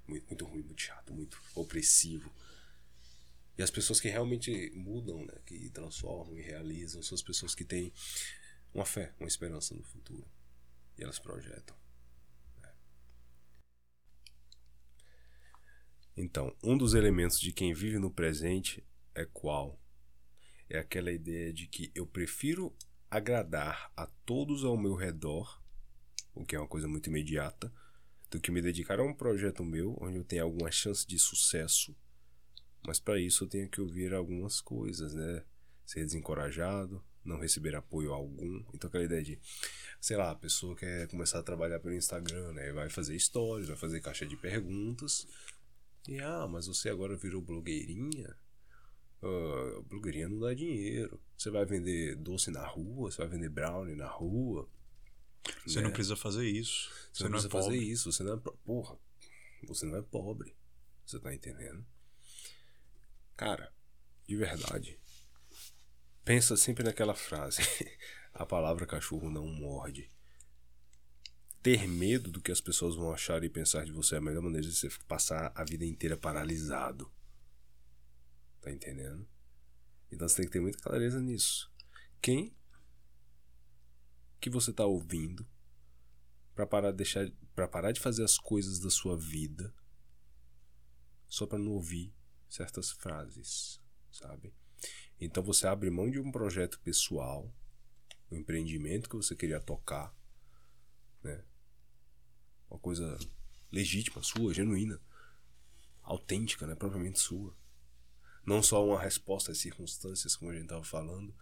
Muito, 0.08 0.26
muito 0.28 0.46
ruim, 0.46 0.64
muito 0.64 0.82
chato, 0.82 1.14
muito 1.14 1.40
opressivo. 1.54 2.34
E 3.58 3.62
as 3.62 3.70
pessoas 3.70 4.00
que 4.00 4.08
realmente 4.08 4.72
mudam, 4.74 5.26
né, 5.26 5.34
que 5.46 5.70
transformam 5.70 6.38
e 6.38 6.42
realizam, 6.42 7.04
são 7.04 7.14
as 7.14 7.22
pessoas 7.22 7.54
que 7.54 7.66
têm 7.66 7.92
uma 8.74 8.86
fé, 8.86 9.14
uma 9.20 9.28
esperança 9.28 9.76
no 9.76 9.84
futuro. 9.84 10.26
E 10.98 11.04
elas 11.04 11.20
projetam. 11.20 11.76
Né? 12.62 12.74
Então, 16.16 16.56
um 16.64 16.78
dos 16.78 16.94
elementos 16.94 17.38
de 17.38 17.52
quem 17.52 17.74
vive 17.74 18.00
no 18.00 18.10
presente 18.10 18.82
é 19.20 19.26
qual? 19.34 19.80
É 20.70 20.80
aquela 20.80 21.12
ideia 21.12 21.52
de 21.52 21.68
que 21.68 21.92
eu 21.94 22.06
prefiro 22.06 22.76
agradar 23.10 23.92
a 23.96 24.06
todos 24.26 24.64
ao 24.64 24.78
meu 24.78 24.94
redor, 24.94 25.62
o 26.34 26.46
que 26.46 26.56
é 26.56 26.60
uma 26.60 26.68
coisa 26.68 26.88
muito 26.88 27.08
imediata, 27.08 27.74
do 28.30 28.40
que 28.40 28.52
me 28.52 28.62
dedicar 28.62 29.00
a 29.00 29.04
um 29.04 29.14
projeto 29.14 29.64
meu 29.64 29.98
onde 30.00 30.18
eu 30.18 30.24
tenho 30.24 30.44
alguma 30.44 30.72
chance 30.72 31.06
de 31.06 31.18
sucesso. 31.18 31.96
Mas 32.86 33.00
para 33.00 33.20
isso 33.20 33.44
eu 33.44 33.48
tenho 33.50 33.68
que 33.68 33.82
ouvir 33.82 34.14
algumas 34.14 34.62
coisas, 34.62 35.14
né? 35.14 35.44
Ser 35.86 36.06
desencorajado, 36.06 37.04
não 37.26 37.40
receber 37.40 37.76
apoio 37.76 38.14
algum. 38.14 38.64
Então 38.74 38.88
aquela 38.88 39.04
ideia 39.04 39.24
de, 39.24 39.40
sei 40.00 40.16
lá, 40.16 40.32
a 40.32 40.36
pessoa 40.36 40.76
quer 40.76 41.08
começar 41.08 41.40
a 41.40 41.44
trabalhar 41.44 41.80
pelo 41.80 41.96
Instagram, 41.96 42.54
né? 42.54 42.72
Vai 42.72 42.90
fazer 42.90 43.20
stories, 43.20 43.68
vai 43.68 43.78
fazer 43.78 44.00
caixa 44.02 44.26
de 44.26 44.38
perguntas. 44.38 45.28
E 46.08 46.20
ah, 46.20 46.48
mas 46.48 46.68
você 46.68 46.90
agora 46.90 47.18
virou 47.18 47.42
blogueirinha? 47.42 48.36
Uh, 49.22 49.82
blogueirinha 49.84 50.30
não 50.30 50.40
dá 50.40 50.54
dinheiro. 50.54 51.20
Você 51.38 51.50
vai 51.50 51.66
vender 51.66 52.16
doce 52.16 52.52
na 52.52 52.66
rua, 52.66 53.12
você 53.12 53.18
vai 53.18 53.28
vender 53.28 53.50
brownie 53.50 53.96
na 53.96 54.08
rua. 54.08 54.70
Você 55.66 55.80
né? 55.80 55.86
não 55.86 55.92
precisa 55.92 56.16
fazer 56.16 56.48
isso. 56.48 56.90
Você, 57.12 57.20
você 57.20 57.24
não, 57.24 57.32
não 57.32 57.40
precisa 57.40 57.58
é 57.58 57.62
fazer 57.62 57.78
isso. 57.78 58.12
Você 58.12 58.24
não 58.24 58.34
é. 58.34 58.38
Porra, 58.66 58.98
você 59.68 59.86
não 59.86 59.98
é 59.98 60.02
pobre. 60.02 60.56
Você 61.06 61.20
tá 61.20 61.34
entendendo? 61.34 61.86
Cara, 63.36 63.74
de 64.28 64.36
verdade. 64.36 65.00
Pensa 66.24 66.56
sempre 66.56 66.84
naquela 66.84 67.16
frase: 67.16 67.62
a 68.34 68.46
palavra 68.46 68.86
cachorro 68.86 69.30
não 69.30 69.48
morde. 69.48 70.10
Ter 71.62 71.88
medo 71.88 72.32
do 72.32 72.42
que 72.42 72.52
as 72.52 72.62
pessoas 72.62 72.96
vão 72.96 73.12
achar 73.12 73.44
e 73.44 73.50
pensar 73.50 73.84
de 73.84 73.92
você 73.92 74.16
é 74.16 74.18
a 74.18 74.22
melhor 74.22 74.42
maneira 74.42 74.66
de 74.66 74.74
você 74.74 74.90
passar 75.08 75.52
a 75.56 75.64
vida 75.64 75.86
inteira 75.86 76.16
paralisado. 76.16 77.12
Tá 78.70 78.74
entendendo? 78.74 79.28
Então 80.12 80.30
você 80.30 80.36
tem 80.36 80.46
que 80.46 80.52
ter 80.52 80.60
muita 80.60 80.78
clareza 80.78 81.20
nisso. 81.20 81.74
Quem 82.22 82.56
que 84.40 84.48
você 84.48 84.70
está 84.70 84.86
ouvindo 84.86 85.44
para 86.54 86.68
parar 86.68 86.92
de 86.92 86.98
deixar 86.98 87.28
para 87.56 87.68
parar 87.68 87.92
de 87.92 88.00
fazer 88.00 88.24
as 88.24 88.38
coisas 88.38 88.78
da 88.78 88.92
sua 88.92 89.18
vida 89.18 89.74
só 91.28 91.48
para 91.48 91.58
não 91.58 91.72
ouvir 91.72 92.14
certas 92.48 92.92
frases, 92.92 93.82
sabe? 94.12 94.54
Então 95.20 95.42
você 95.42 95.66
abre 95.66 95.90
mão 95.90 96.08
de 96.08 96.20
um 96.20 96.32
projeto 96.32 96.80
pessoal, 96.82 97.52
um 98.30 98.36
empreendimento 98.36 99.10
que 99.10 99.16
você 99.16 99.36
queria 99.36 99.60
tocar, 99.60 100.16
né? 101.24 101.44
Uma 102.70 102.80
coisa 102.80 103.18
legítima, 103.72 104.22
sua, 104.22 104.54
genuína, 104.54 105.02
autêntica, 106.04 106.68
né? 106.68 106.76
Propriamente 106.76 107.20
sua. 107.20 107.58
Não 108.46 108.64
só 108.64 108.86
uma 108.86 109.00
resposta 109.00 109.52
às 109.52 109.58
circunstâncias, 109.58 110.36
como 110.36 110.52
a 110.52 110.54
gente 110.54 110.64
estava 110.64 110.84
falando, 110.84 111.36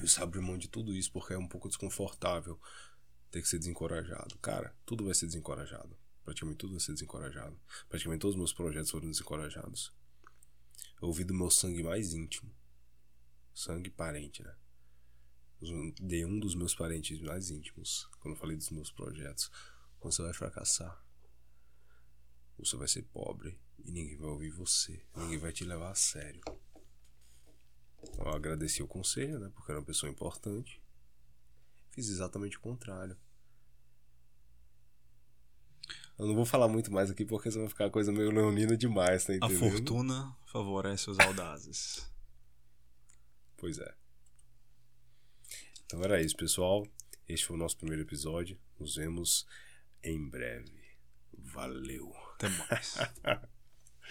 você 0.00 0.20
abre 0.22 0.40
mão 0.40 0.58
de 0.58 0.68
tudo 0.68 0.94
isso 0.94 1.12
porque 1.12 1.34
é 1.34 1.38
um 1.38 1.48
pouco 1.48 1.68
desconfortável 1.68 2.60
ter 3.30 3.42
que 3.42 3.48
ser 3.48 3.58
desencorajado. 3.58 4.38
Cara, 4.38 4.74
tudo 4.86 5.04
vai 5.04 5.14
ser 5.14 5.26
desencorajado. 5.26 5.96
Praticamente 6.24 6.58
tudo 6.58 6.72
vai 6.72 6.80
ser 6.80 6.92
desencorajado. 6.92 7.60
Praticamente 7.88 8.20
todos 8.20 8.34
os 8.34 8.38
meus 8.38 8.52
projetos 8.52 8.90
foram 8.90 9.10
desencorajados. 9.10 9.92
Eu 11.02 11.08
ouvi 11.08 11.24
do 11.24 11.34
meu 11.34 11.50
sangue 11.50 11.82
mais 11.82 12.14
íntimo. 12.14 12.50
Sangue 13.52 13.90
parente, 13.90 14.42
né? 14.42 14.56
De 15.60 16.24
um 16.24 16.38
dos 16.38 16.54
meus 16.54 16.74
parentes 16.74 17.20
mais 17.20 17.50
íntimos. 17.50 18.08
Quando 18.20 18.34
eu 18.34 18.40
falei 18.40 18.56
dos 18.56 18.70
meus 18.70 18.90
projetos. 18.90 19.50
Você 20.00 20.22
vai 20.22 20.32
fracassar. 20.32 21.02
Você 22.58 22.76
vai 22.76 22.88
ser 22.88 23.02
pobre. 23.02 23.58
E 23.84 23.92
ninguém 23.92 24.16
vai 24.16 24.28
ouvir 24.28 24.50
você. 24.50 25.04
Ninguém 25.16 25.38
vai 25.38 25.52
te 25.52 25.64
levar 25.64 25.90
a 25.90 25.94
sério. 25.94 26.40
Eu 28.18 28.28
agradeci 28.28 28.82
o 28.82 28.88
conselho, 28.88 29.38
né? 29.38 29.50
Porque 29.54 29.70
era 29.70 29.80
uma 29.80 29.86
pessoa 29.86 30.10
importante. 30.10 30.82
Fiz 31.90 32.08
exatamente 32.08 32.56
o 32.56 32.60
contrário. 32.60 33.16
Eu 36.18 36.26
não 36.26 36.34
vou 36.34 36.44
falar 36.44 36.68
muito 36.68 36.92
mais 36.92 37.10
aqui 37.10 37.24
porque 37.24 37.50
senão 37.50 37.64
vai 37.64 37.70
ficar 37.70 37.90
coisa 37.90 38.12
meio 38.12 38.30
leonina 38.30 38.76
demais, 38.76 39.24
tá 39.24 39.34
entendendo? 39.34 39.56
A 39.56 39.70
fortuna 39.70 40.36
favorece 40.46 41.10
os 41.10 41.18
audazes. 41.18 42.10
Pois 43.56 43.78
é. 43.78 43.94
Então 45.84 46.02
era 46.02 46.22
isso, 46.22 46.36
pessoal. 46.36 46.86
Este 47.28 47.46
foi 47.46 47.56
o 47.56 47.58
nosso 47.58 47.76
primeiro 47.76 48.02
episódio. 48.02 48.58
Nos 48.78 48.96
vemos 48.96 49.46
em 50.02 50.28
breve. 50.28 50.84
Valeu. 51.36 52.14
Até 52.34 52.48
mais. 52.48 52.96